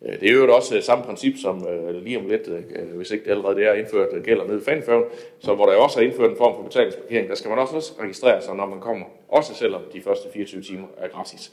Øh, 0.05 0.19
det 0.19 0.29
er 0.29 0.33
jo 0.33 0.55
også 0.55 0.75
øh, 0.75 0.83
samme 0.83 1.03
princip 1.03 1.37
som 1.37 1.67
øh, 1.67 1.95
lige 2.03 2.17
om 2.19 2.27
lidt, 2.27 2.47
øh, 2.47 2.63
øh 2.75 2.95
hvis 2.97 3.11
ikke 3.11 3.25
det 3.25 3.31
allerede 3.31 3.63
er 3.63 3.73
indført, 3.73 4.23
gælder 4.23 4.47
nede 4.47 4.57
i 4.57 4.61
Fanfærgen, 4.61 5.03
så 5.39 5.55
hvor 5.55 5.65
der 5.65 5.75
også 5.75 5.99
er 5.99 6.03
indført 6.03 6.31
en 6.31 6.37
form 6.37 6.55
for 6.55 6.63
betalingsparkering, 6.63 7.29
der 7.29 7.35
skal 7.35 7.49
man 7.49 7.59
også 7.59 7.93
registrere 7.99 8.41
sig, 8.41 8.55
når 8.55 8.65
man 8.65 8.79
kommer, 8.79 9.05
også 9.27 9.53
selvom 9.53 9.81
de 9.93 10.01
første 10.01 10.31
24 10.33 10.61
timer 10.61 10.87
er 10.97 11.07
gratis. 11.07 11.51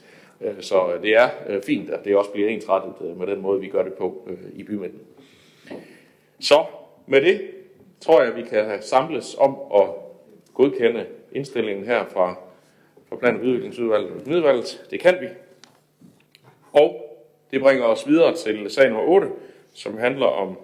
Så 0.59 0.97
det 1.01 1.15
er 1.15 1.29
fint, 1.65 1.89
at 1.89 2.05
det 2.05 2.15
også 2.15 2.31
bliver 2.31 2.49
ensrettet 2.49 3.17
med 3.17 3.27
den 3.27 3.41
måde, 3.41 3.59
vi 3.59 3.67
gør 3.67 3.83
det 3.83 3.93
på 3.93 4.29
i 4.55 4.63
bymidten. 4.63 4.99
Så 6.39 6.65
med 7.07 7.21
det 7.21 7.41
tror 8.01 8.21
jeg, 8.21 8.31
at 8.31 8.37
vi 8.37 8.41
kan 8.41 8.81
samles 8.81 9.35
om 9.39 9.57
at 9.75 9.89
godkende 10.53 11.05
indstillingen 11.35 11.85
her 11.85 12.05
fra, 12.13 12.35
fra 13.09 13.15
Plan- 13.15 13.35
og 13.35 13.41
Udviklingsudvalget 13.45 14.11
og 14.11 14.21
Midvalget. 14.25 14.85
Det 14.91 14.99
kan 14.99 15.17
vi. 15.21 15.27
Og 16.73 17.19
det 17.51 17.61
bringer 17.61 17.85
os 17.85 18.07
videre 18.07 18.35
til 18.35 18.69
sag 18.69 18.89
nummer 18.89 19.03
8, 19.03 19.27
som 19.73 19.97
handler 19.97 20.25
om 20.25 20.57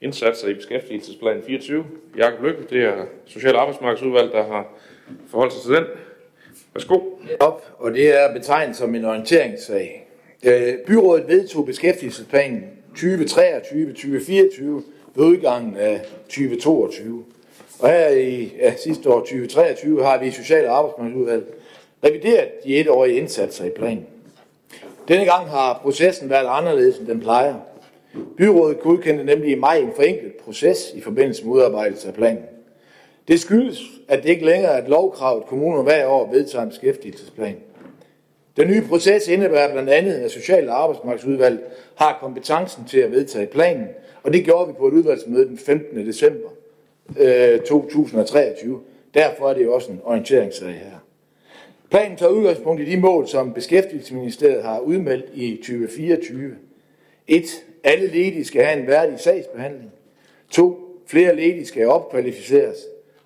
indsatser 0.00 0.48
i 0.48 0.54
beskæftigelsesplan 0.54 1.42
24. 1.46 1.84
Jakob 2.16 2.44
Lykke, 2.44 2.62
det 2.70 2.84
er 2.84 3.04
Social- 3.26 3.56
Arbejdsmarkedsudvalg, 3.56 4.32
der 4.32 4.44
har 4.44 4.68
forholdt 5.28 5.52
sig 5.52 5.62
til 5.62 5.72
den. 5.74 5.84
Værsgo. 6.74 7.00
Op, 7.40 7.76
og 7.78 7.92
det 7.94 8.20
er 8.20 8.32
betegnet 8.32 8.76
som 8.76 8.94
en 8.94 9.04
orienteringssag. 9.04 10.08
Øh, 10.46 10.74
byrådet 10.86 11.28
vedtog 11.28 11.66
beskæftigelsesplanen 11.66 12.64
2023-2024 12.96 14.62
ved 15.14 15.24
udgangen 15.24 15.76
af 15.76 16.00
2022. 16.28 17.24
Og 17.82 17.88
her 17.88 18.08
i 18.08 18.52
ja, 18.58 18.76
sidste 18.76 19.10
år, 19.10 19.18
2023, 19.18 20.04
har 20.04 20.18
vi 20.18 20.26
i 20.26 20.30
Social- 20.30 20.66
og 20.66 20.76
Arbejdsmarkedsudvalget 20.76 21.46
revideret 22.04 22.48
de 22.64 22.76
etårige 22.76 23.16
indsatser 23.16 23.64
i 23.64 23.70
planen. 23.70 24.06
Denne 25.08 25.24
gang 25.24 25.48
har 25.48 25.80
processen 25.82 26.30
været 26.30 26.46
anderledes, 26.48 26.98
end 26.98 27.06
den 27.06 27.20
plejer. 27.20 27.54
Byrådet 28.36 28.80
godkendte 28.80 29.24
nemlig 29.24 29.50
i 29.50 29.54
maj 29.54 29.76
en 29.76 29.92
forenklet 29.96 30.32
proces 30.44 30.92
i 30.94 31.00
forbindelse 31.00 31.44
med 31.44 31.52
udarbejdelse 31.52 32.08
af 32.08 32.14
planen. 32.14 32.42
Det 33.28 33.40
skyldes, 33.40 33.82
at 34.08 34.22
det 34.22 34.28
ikke 34.28 34.46
længere 34.46 34.72
er 34.72 34.82
et 34.82 34.88
lovkrav, 34.88 35.36
at 35.36 35.46
kommuner 35.46 35.82
hver 35.82 36.06
år 36.06 36.32
vedtager 36.32 36.62
en 36.62 36.68
beskæftigelsesplan. 36.68 37.56
Den 38.56 38.68
nye 38.68 38.82
proces 38.88 39.28
indebærer 39.28 39.72
blandt 39.72 39.90
andet, 39.90 40.12
at 40.12 40.30
Social- 40.30 40.68
og 40.68 40.82
Arbejdsmarkedsudvalget 40.82 41.60
har 41.94 42.18
kompetencen 42.20 42.84
til 42.84 42.98
at 42.98 43.10
vedtage 43.12 43.46
planen, 43.46 43.86
og 44.22 44.32
det 44.32 44.44
gjorde 44.44 44.68
vi 44.68 44.74
på 44.78 44.88
et 44.88 44.92
udvalgsmøde 44.92 45.48
den 45.48 45.58
15. 45.58 46.06
december 46.06 46.48
øh, 47.20 47.60
2023. 47.60 48.80
Derfor 49.14 49.50
er 49.50 49.54
det 49.54 49.64
jo 49.64 49.74
også 49.74 49.92
en 49.92 50.00
orienteringssag 50.04 50.68
her. 50.68 50.98
Planen 51.90 52.16
tager 52.16 52.32
udgangspunkt 52.32 52.82
i 52.82 52.84
de 52.84 52.96
mål, 52.96 53.28
som 53.28 53.52
Beskæftigelsesministeriet 53.52 54.62
har 54.62 54.78
udmeldt 54.78 55.26
i 55.34 55.56
2024. 55.56 56.56
1. 57.28 57.44
Alle 57.84 58.06
ledige 58.06 58.44
skal 58.44 58.64
have 58.64 58.80
en 58.80 58.86
værdig 58.86 59.20
sagsbehandling. 59.20 59.92
2. 60.50 60.78
Flere 61.06 61.36
ledige 61.36 61.66
skal 61.66 61.86
opkvalificeres. 61.86 62.76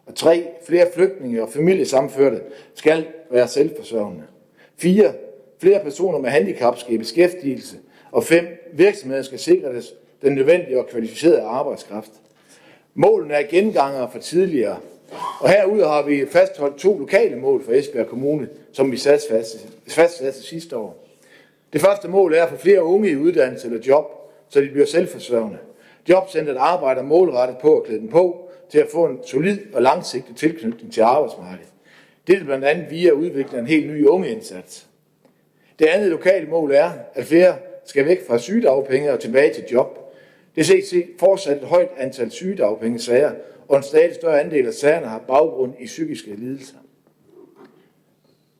Og 0.06 0.14
3. 0.14 0.46
Flere 0.66 0.86
flygtninge 0.94 1.42
og 1.42 1.48
familiesamførte 1.48 2.40
skal 2.74 3.06
være 3.30 3.48
selvforsørgende. 3.48 4.22
4. 4.76 5.12
Flere 5.58 5.80
personer 5.84 6.18
med 6.18 6.30
handicap 6.30 6.78
skal 6.78 6.94
i 6.94 6.98
beskæftigelse. 6.98 7.76
Og 8.12 8.24
5. 8.24 8.46
Virksomheder 8.72 9.22
skal 9.22 9.38
sikres 9.38 9.94
den 10.22 10.32
nødvendige 10.34 10.78
og 10.78 10.86
kvalificerede 10.88 11.42
arbejdskraft. 11.42 12.10
Målene 12.98 13.34
er 13.34 13.46
genganger 13.50 14.10
fra 14.10 14.18
tidligere, 14.18 14.76
og 15.40 15.50
herudover 15.50 15.88
har 15.88 16.02
vi 16.02 16.26
fastholdt 16.26 16.78
to 16.78 16.98
lokale 16.98 17.36
mål 17.36 17.64
for 17.64 17.72
Esbjerg 17.72 18.06
Kommune, 18.06 18.48
som 18.72 18.92
vi 18.92 18.96
fastsatte 19.88 20.42
sidste 20.42 20.76
år. 20.76 21.06
Det 21.72 21.80
første 21.80 22.08
mål 22.08 22.34
er 22.34 22.42
at 22.42 22.50
få 22.50 22.56
flere 22.56 22.84
unge 22.84 23.10
i 23.10 23.16
uddannelse 23.16 23.66
eller 23.66 23.80
job, 23.86 24.04
så 24.48 24.60
de 24.60 24.68
bliver 24.68 24.86
selvforsørgende. 24.86 25.58
Jobcentret 26.08 26.56
arbejder 26.56 27.02
målrettet 27.02 27.58
på 27.58 27.78
at 27.78 27.84
klæde 27.84 28.00
dem 28.00 28.08
på 28.08 28.50
til 28.70 28.78
at 28.78 28.88
få 28.92 29.06
en 29.06 29.18
solid 29.26 29.58
og 29.74 29.82
langsigtet 29.82 30.36
tilknytning 30.36 30.92
til 30.92 31.00
arbejdsmarkedet. 31.00 31.72
Det 32.26 32.38
er 32.38 32.44
blandt 32.44 32.64
andet 32.64 32.90
via 32.90 33.10
udvikling 33.10 33.54
af 33.54 33.60
en 33.60 33.66
helt 33.66 33.86
ny 33.86 34.06
ungeindsats. 34.06 34.86
Det 35.78 35.86
andet 35.86 36.10
lokale 36.10 36.46
mål 36.46 36.72
er, 36.72 36.90
at 37.14 37.24
flere 37.24 37.56
skal 37.84 38.06
væk 38.06 38.26
fra 38.26 38.38
sygedagpenge 38.38 39.12
og 39.12 39.20
tilbage 39.20 39.54
til 39.54 39.64
job. 39.72 40.05
Det 40.56 40.66
ses 40.66 40.94
fortsat 41.18 41.56
et 41.56 41.62
højt 41.62 41.90
antal 41.98 42.30
sygedagpengesager, 42.30 43.32
og 43.68 43.76
en 43.76 43.82
stadig 43.82 44.14
større 44.14 44.40
andel 44.40 44.66
af 44.66 44.74
sagerne 44.74 45.06
har 45.06 45.18
baggrund 45.18 45.72
i 45.80 45.86
psykiske 45.86 46.34
lidelser. 46.34 46.76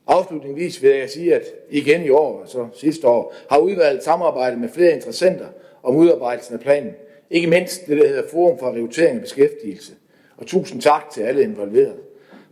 Afslutningsvis 0.07 0.83
vil 0.83 0.89
jeg 0.89 1.09
sige, 1.09 1.35
at 1.35 1.43
igen 1.69 2.05
i 2.05 2.09
år, 2.09 2.43
så 2.45 2.67
sidste 2.73 3.07
år, 3.07 3.33
har 3.49 3.57
udvalget 3.57 4.03
samarbejdet 4.03 4.59
med 4.59 4.69
flere 4.69 4.93
interessenter 4.93 5.47
om 5.83 5.95
udarbejdelsen 5.95 6.53
af 6.53 6.59
planen. 6.59 6.93
Ikke 7.29 7.47
mindst 7.47 7.87
det, 7.87 7.97
der 7.97 8.07
hedder 8.07 8.27
Forum 8.31 8.59
for 8.59 8.71
Rekruttering 8.71 9.15
og 9.15 9.21
Beskæftigelse. 9.21 9.93
Og 10.37 10.45
tusind 10.45 10.81
tak 10.81 11.09
til 11.09 11.21
alle 11.21 11.43
involverede. 11.43 11.97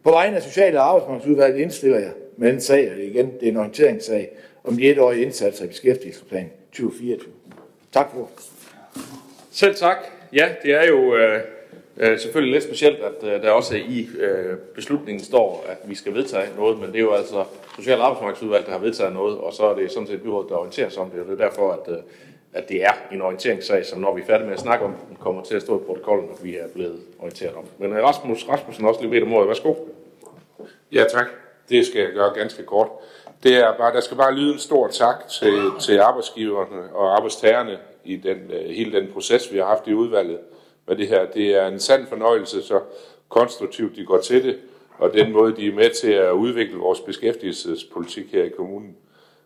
På 0.04 0.12
vegne 0.12 0.36
af 0.36 0.44
Sociale 0.44 0.80
og 0.80 0.88
Arbejdsmarkedsudvalget 0.88 1.60
indstiller 1.60 2.00
jeg 2.00 2.12
med 2.38 2.54
en 2.54 2.62
sag, 2.62 2.92
og 2.92 3.00
igen, 3.00 3.34
det 3.40 3.48
er 3.48 3.52
en 3.52 3.58
orienteringssag, 3.58 4.38
om 4.64 4.78
de 4.78 4.92
etårige 4.92 5.26
indsatser 5.26 5.66
i 5.66 5.68
beskæftigelsesplanen 5.68 6.50
2024. 6.72 7.34
Tak 7.94 8.12
for 8.12 8.30
selv 9.56 9.76
tak. 9.76 9.98
Ja, 10.34 10.50
det 10.64 10.74
er 10.74 10.88
jo 10.88 11.16
øh, 11.16 11.42
Øh, 11.98 12.20
selvfølgelig 12.20 12.54
lidt 12.54 12.64
specielt, 12.64 13.00
at 13.00 13.24
øh, 13.24 13.42
der 13.42 13.52
også 13.52 13.76
i 13.76 14.10
øh, 14.20 14.58
beslutningen 14.58 15.24
står, 15.24 15.66
at 15.68 15.78
vi 15.90 15.96
skal 15.96 16.14
vedtage 16.14 16.48
noget, 16.58 16.80
men 16.80 16.88
det 16.88 16.96
er 16.96 17.04
jo 17.04 17.14
altså 17.14 17.44
Social- 17.76 18.00
og 18.00 18.06
Arbejdsmarkedsudvalg, 18.06 18.66
der 18.66 18.72
har 18.72 18.80
vedtaget 18.80 19.14
noget, 19.14 19.38
og 19.38 19.54
så 19.54 19.64
er 19.64 19.76
det 19.76 19.92
sådan 19.92 20.08
set 20.08 20.22
byrådet, 20.22 20.50
der 20.50 20.56
orienterer 20.56 20.90
sig 20.90 21.02
om 21.02 21.10
det, 21.10 21.20
og 21.20 21.26
det 21.26 21.42
er 21.42 21.50
derfor, 21.50 21.72
at, 21.72 21.94
øh, 21.94 21.98
at 22.54 22.70
det 22.70 22.84
er 22.84 22.92
en 23.12 23.22
orienteringssag, 23.22 23.86
som 23.86 24.00
når 24.00 24.16
vi 24.16 24.22
er 24.22 24.26
færdige 24.26 24.46
med 24.46 24.54
at 24.54 24.60
snakke 24.60 24.86
om 24.86 24.94
den, 25.10 25.18
kommer 25.20 25.44
til 25.44 25.56
at 25.56 25.62
stå 25.62 25.80
i 25.80 25.84
protokollen, 25.86 26.30
at 26.38 26.44
vi 26.44 26.56
er 26.56 26.68
blevet 26.74 27.00
orienteret 27.20 27.56
om. 27.56 27.66
Men 27.78 27.94
øh, 27.94 28.04
Rasmus 28.04 28.46
Rasmussen 28.50 28.86
også 28.86 29.02
lige 29.02 29.12
bedt 29.12 29.24
om 29.24 29.34
ordet. 29.34 29.48
Værsgo. 29.48 29.74
Ja, 30.92 31.04
tak. 31.12 31.28
Det 31.70 31.86
skal 31.86 32.02
jeg 32.02 32.12
gøre 32.14 32.34
ganske 32.36 32.64
kort. 32.64 32.88
Det 33.44 33.56
er 33.58 33.78
bare, 33.78 33.94
der 33.94 34.02
skal 34.02 34.18
bare 34.18 34.36
lyde 34.36 34.54
en 34.54 34.60
stor 34.60 34.88
tak 34.88 35.16
til, 35.40 35.62
til 35.82 36.00
arbejdsgiverne 36.00 36.96
og 36.96 37.16
arbejdstagerne 37.16 37.78
i 38.06 38.16
den, 38.16 38.38
øh, 38.52 38.70
hele 38.70 39.00
den 39.00 39.12
proces, 39.14 39.54
vi 39.54 39.58
har 39.58 39.66
haft 39.66 39.88
i 39.88 39.94
udvalget 39.94 40.40
med 40.88 40.96
det 40.96 41.08
her. 41.08 41.26
Det 41.26 41.56
er 41.56 41.68
en 41.68 41.80
sand 41.80 42.08
fornøjelse, 42.08 42.62
så 42.62 42.80
konstruktivt 43.30 43.96
de 43.96 44.06
går 44.06 44.18
til 44.18 44.44
det, 44.44 44.60
og 44.98 45.14
den 45.14 45.32
måde, 45.32 45.56
de 45.56 45.68
er 45.68 45.74
med 45.74 45.90
til 45.90 46.12
at 46.12 46.32
udvikle 46.32 46.78
vores 46.78 47.00
beskæftigelsespolitik 47.00 48.32
her 48.32 48.44
i 48.44 48.50
kommunen. 48.50 48.96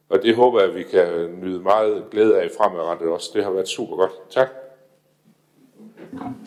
Og 0.10 0.24
det 0.24 0.36
håber 0.36 0.60
jeg, 0.60 0.70
at 0.70 0.76
vi 0.76 0.84
kan 0.84 1.40
nyde 1.42 1.60
meget 1.60 2.04
glæde 2.12 2.42
af 2.42 2.50
fremadrettet 2.58 3.08
også. 3.08 3.32
Det 3.34 3.44
har 3.44 3.52
været 3.52 3.68
super 3.68 3.96
godt. 3.96 4.12
Tak. 4.30 4.50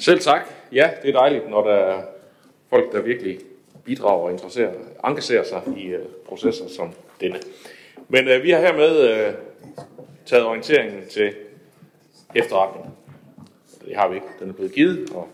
Selv 0.01 0.21
tak. 0.21 0.49
Ja, 0.73 0.91
det 1.03 1.09
er 1.09 1.19
dejligt, 1.19 1.51
når 1.51 1.65
der 1.65 1.75
er 1.75 2.03
folk, 2.71 2.93
der 2.93 3.01
virkelig 3.01 3.39
bidrager 3.85 4.25
og 4.25 4.33
interesserer, 4.33 4.73
engagerer 5.05 5.45
sig 5.45 5.63
i 5.77 5.87
øh, 5.87 6.05
processer 6.29 6.69
som 6.69 6.93
denne. 7.21 7.39
Men 8.09 8.29
øh, 8.29 8.43
vi 8.43 8.51
har 8.51 8.61
hermed 8.61 9.11
øh, 9.11 9.35
taget 10.27 10.45
orienteringen 10.45 11.09
til 11.09 11.35
efterretning. 12.35 12.87
Det 13.87 13.97
har 13.97 14.09
vi 14.09 14.15
ikke. 14.15 14.27
Den 14.41 14.49
er 14.49 14.53
blevet 14.53 14.73
givet, 14.73 15.11
og 15.15 15.29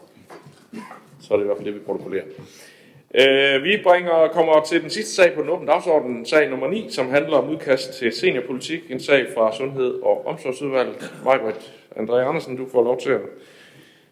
så 1.20 1.34
er 1.34 1.36
det 1.38 1.44
i 1.44 1.46
hvert 1.46 1.56
fald 1.56 1.66
det, 1.66 1.74
vi 1.74 1.80
protokollerer. 1.86 2.24
Øh, 3.14 3.64
vi 3.64 3.80
bringer, 3.82 4.28
kommer 4.28 4.62
til 4.62 4.82
den 4.82 4.90
sidste 4.90 5.14
sag 5.14 5.34
på 5.34 5.42
den 5.42 5.50
åbne 5.50 5.66
dagsorden, 5.66 6.26
sag 6.26 6.50
nummer 6.50 6.68
9, 6.68 6.90
som 6.90 7.10
handler 7.10 7.36
om 7.36 7.48
udkast 7.48 7.92
til 7.92 8.12
seniorpolitik. 8.12 8.90
En 8.90 9.00
sag 9.00 9.26
fra 9.34 9.52
Sundhed- 9.52 10.02
og 10.02 10.26
Omsorgsudvalget. 10.26 11.12
Majbrit 11.24 11.72
André 11.96 12.14
Andersen, 12.14 12.56
du 12.56 12.68
får 12.68 12.82
lov 12.82 13.00
til 13.00 13.10
at 13.10 13.20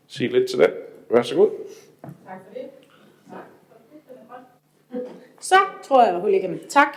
sige 0.07 0.33
lidt 0.33 0.51
til 0.51 0.59
den. 0.59 0.71
Vær 1.11 1.23
så 1.23 1.35
god. 1.35 1.51
Tak 2.03 2.39
for 2.47 2.55
det. 2.55 2.71
Så 5.41 5.57
tror 5.83 6.05
jeg, 6.05 6.15
at 6.15 6.35
igennem. 6.35 6.61
Tak. 6.69 6.97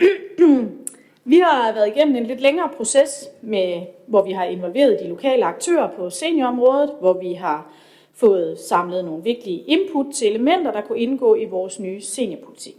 Vi 1.30 1.38
har 1.38 1.72
været 1.72 1.88
igennem 1.88 2.16
en 2.16 2.26
lidt 2.26 2.40
længere 2.40 2.68
proces, 2.76 3.28
med, 3.42 3.82
hvor 4.06 4.22
vi 4.22 4.32
har 4.32 4.44
involveret 4.44 4.98
de 5.02 5.08
lokale 5.08 5.44
aktører 5.44 5.90
på 5.96 6.10
seniorområdet, 6.10 6.90
hvor 7.00 7.12
vi 7.12 7.32
har 7.32 7.72
fået 8.14 8.58
samlet 8.58 9.04
nogle 9.04 9.24
vigtige 9.24 9.58
input 9.66 10.06
til 10.14 10.28
elementer, 10.28 10.72
der 10.72 10.80
kunne 10.80 10.98
indgå 10.98 11.34
i 11.34 11.44
vores 11.44 11.80
nye 11.80 12.00
seniorpolitik. 12.00 12.74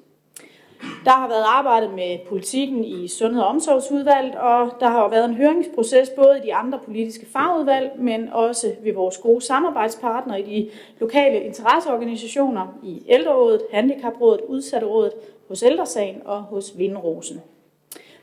Der 1.05 1.11
har 1.11 1.27
været 1.27 1.43
arbejdet 1.47 1.93
med 1.93 2.17
politikken 2.29 2.83
i 2.83 3.07
Sundhed- 3.07 3.41
og 3.41 3.47
Omsorgsudvalget, 3.47 4.35
og 4.35 4.69
der 4.79 4.87
har 4.87 5.09
været 5.09 5.25
en 5.25 5.35
høringsproces 5.35 6.09
både 6.09 6.37
i 6.37 6.41
de 6.41 6.53
andre 6.53 6.79
politiske 6.85 7.25
fagudvalg, 7.33 7.91
men 7.97 8.29
også 8.33 8.75
ved 8.83 8.93
vores 8.93 9.17
gode 9.17 9.41
samarbejdspartnere 9.41 10.41
i 10.41 10.43
de 10.43 10.69
lokale 10.99 11.39
interesseorganisationer 11.39 12.79
i 12.83 13.03
Ældrerådet, 13.07 13.61
Handicaprådet, 13.71 14.41
Udsatterådet, 14.47 15.13
hos 15.47 15.63
Ældresagen 15.63 16.21
og 16.25 16.41
hos 16.41 16.77
Vindrosen. 16.77 17.41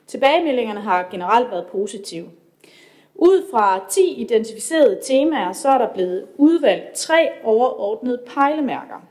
Tilbagemeldingerne 0.09 0.81
har 0.81 1.09
generelt 1.11 1.51
været 1.51 1.67
positive. 1.67 2.27
Ud 3.15 3.51
fra 3.51 3.85
10 3.91 4.15
identificerede 4.17 4.99
temaer, 5.05 5.53
så 5.53 5.69
er 5.69 5.79
der 5.79 5.93
blevet 5.95 6.27
udvalgt 6.37 6.95
tre 6.95 7.29
overordnede 7.45 8.21
pejlemærker. 8.27 9.03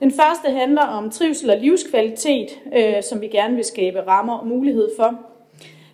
Den 0.00 0.12
første 0.12 0.50
handler 0.50 0.82
om 0.82 1.10
trivsel 1.10 1.50
og 1.50 1.56
livskvalitet, 1.56 2.60
øh, 2.76 3.02
som 3.02 3.20
vi 3.20 3.28
gerne 3.28 3.54
vil 3.54 3.64
skabe 3.64 4.00
rammer 4.00 4.38
og 4.38 4.46
mulighed 4.46 4.90
for. 4.96 5.14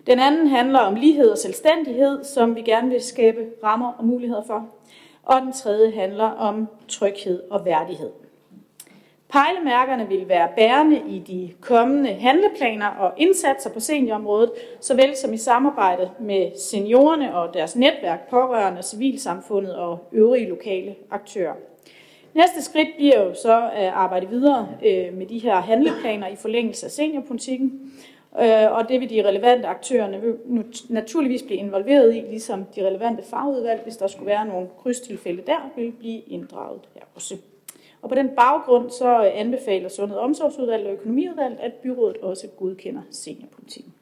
Den 0.07 0.19
anden 0.19 0.47
handler 0.47 0.79
om 0.79 0.95
lighed 0.95 1.29
og 1.29 1.37
selvstændighed, 1.37 2.23
som 2.23 2.55
vi 2.55 2.61
gerne 2.61 2.89
vil 2.89 3.01
skabe 3.01 3.45
rammer 3.63 3.91
og 3.91 4.05
muligheder 4.05 4.43
for. 4.47 4.67
Og 5.23 5.41
den 5.41 5.53
tredje 5.53 5.91
handler 5.91 6.29
om 6.29 6.67
tryghed 6.87 7.43
og 7.49 7.65
værdighed. 7.65 8.09
Pejlemærkerne 9.35 10.07
vil 10.07 10.29
være 10.29 10.49
bærende 10.55 11.01
i 11.07 11.19
de 11.19 11.53
kommende 11.61 12.13
handleplaner 12.13 12.87
og 12.87 13.13
indsatser 13.17 13.69
på 13.69 13.79
seniorområdet, 13.79 14.51
såvel 14.79 15.15
som 15.15 15.33
i 15.33 15.37
samarbejde 15.37 16.11
med 16.19 16.51
seniorerne 16.59 17.35
og 17.35 17.53
deres 17.53 17.75
netværk, 17.75 18.29
pårørende, 18.29 18.83
civilsamfundet 18.83 19.75
og 19.75 20.09
øvrige 20.11 20.49
lokale 20.49 20.95
aktører. 21.11 21.53
Næste 22.33 22.61
skridt 22.61 22.87
bliver 22.97 23.23
jo 23.23 23.33
så 23.33 23.69
at 23.73 23.87
arbejde 23.87 24.29
videre 24.29 24.67
øh, 24.85 25.13
med 25.13 25.25
de 25.25 25.39
her 25.39 25.55
handleplaner 25.55 26.27
i 26.27 26.35
forlængelse 26.35 26.85
af 26.85 26.91
seniorpolitikken, 26.91 27.91
øh, 28.41 28.71
og 28.71 28.89
det 28.89 29.01
vil 29.01 29.09
de 29.09 29.27
relevante 29.27 29.67
aktører 29.67 30.19
naturligvis 30.89 31.43
blive 31.43 31.59
involveret 31.59 32.15
i, 32.15 32.19
ligesom 32.19 32.65
de 32.75 32.87
relevante 32.87 33.23
fagudvalg, 33.23 33.81
hvis 33.83 33.97
der 33.97 34.07
skulle 34.07 34.27
være 34.27 34.45
nogle 34.45 34.67
krydstilfælde 34.77 35.43
der, 35.47 35.71
vil 35.75 35.91
blive 35.91 36.19
inddraget 36.19 36.81
her 36.93 37.03
også. 37.15 37.35
Og 38.05 38.09
på 38.09 38.15
den 38.15 38.29
baggrund 38.35 38.89
så 38.89 39.25
øh, 39.25 39.39
anbefaler 39.39 39.89
Sundhed- 39.89 40.17
og 40.17 40.23
Omsorgsudvalget 40.23 40.87
og 40.87 40.93
Økonomiudvalget, 40.93 41.57
at 41.61 41.73
byrådet 41.73 42.17
også 42.17 42.47
godkender 42.47 43.01
seniorpolitikken. 43.11 43.93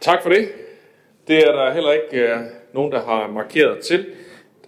Tak 0.00 0.22
for 0.22 0.30
det. 0.30 0.48
Det 1.28 1.38
er 1.38 1.52
der 1.52 1.72
heller 1.72 1.92
ikke 1.92 2.32
øh, 2.32 2.38
nogen, 2.72 2.92
der 2.92 3.00
har 3.00 3.28
markeret 3.28 3.78
til. 3.78 4.06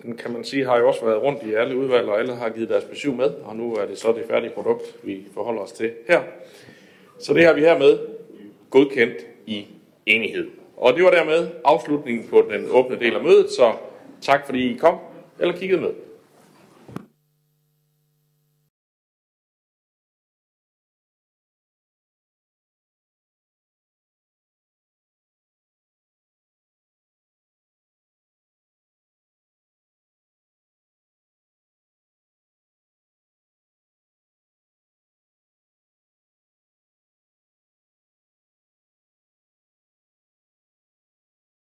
Den 0.03 0.17
kan 0.17 0.33
man 0.33 0.45
sige 0.45 0.65
har 0.65 0.79
jo 0.79 0.89
også 0.89 1.05
været 1.05 1.23
rundt 1.23 1.43
i 1.43 1.55
alle 1.55 1.77
udvalg, 1.77 2.09
og 2.09 2.19
alle 2.19 2.35
har 2.35 2.49
givet 2.49 2.69
deres 2.69 2.85
besøg 2.85 3.15
med, 3.15 3.31
og 3.31 3.57
nu 3.57 3.75
er 3.75 3.87
det 3.87 3.99
så 3.99 4.13
det 4.13 4.25
færdige 4.29 4.51
produkt, 4.51 4.97
vi 5.03 5.27
forholder 5.35 5.63
os 5.63 5.73
til 5.73 5.93
her. 6.09 6.21
Så 7.19 7.35
det 7.35 7.45
har 7.45 7.53
vi 7.53 7.61
hermed 7.61 7.99
godkendt 8.71 9.17
i 9.47 9.67
enighed. 10.07 10.51
Og 10.77 10.95
det 10.95 11.05
var 11.05 11.11
dermed 11.11 11.49
afslutningen 11.65 12.29
på 12.31 12.47
den 12.51 12.67
åbne 12.71 12.99
del 12.99 13.15
af 13.15 13.23
mødet, 13.23 13.51
så 13.51 13.73
tak 14.21 14.47
fordi 14.47 14.75
I 14.75 14.77
kom 14.77 14.99
eller 15.39 15.57
kiggede 15.57 15.81
med. 15.81 15.91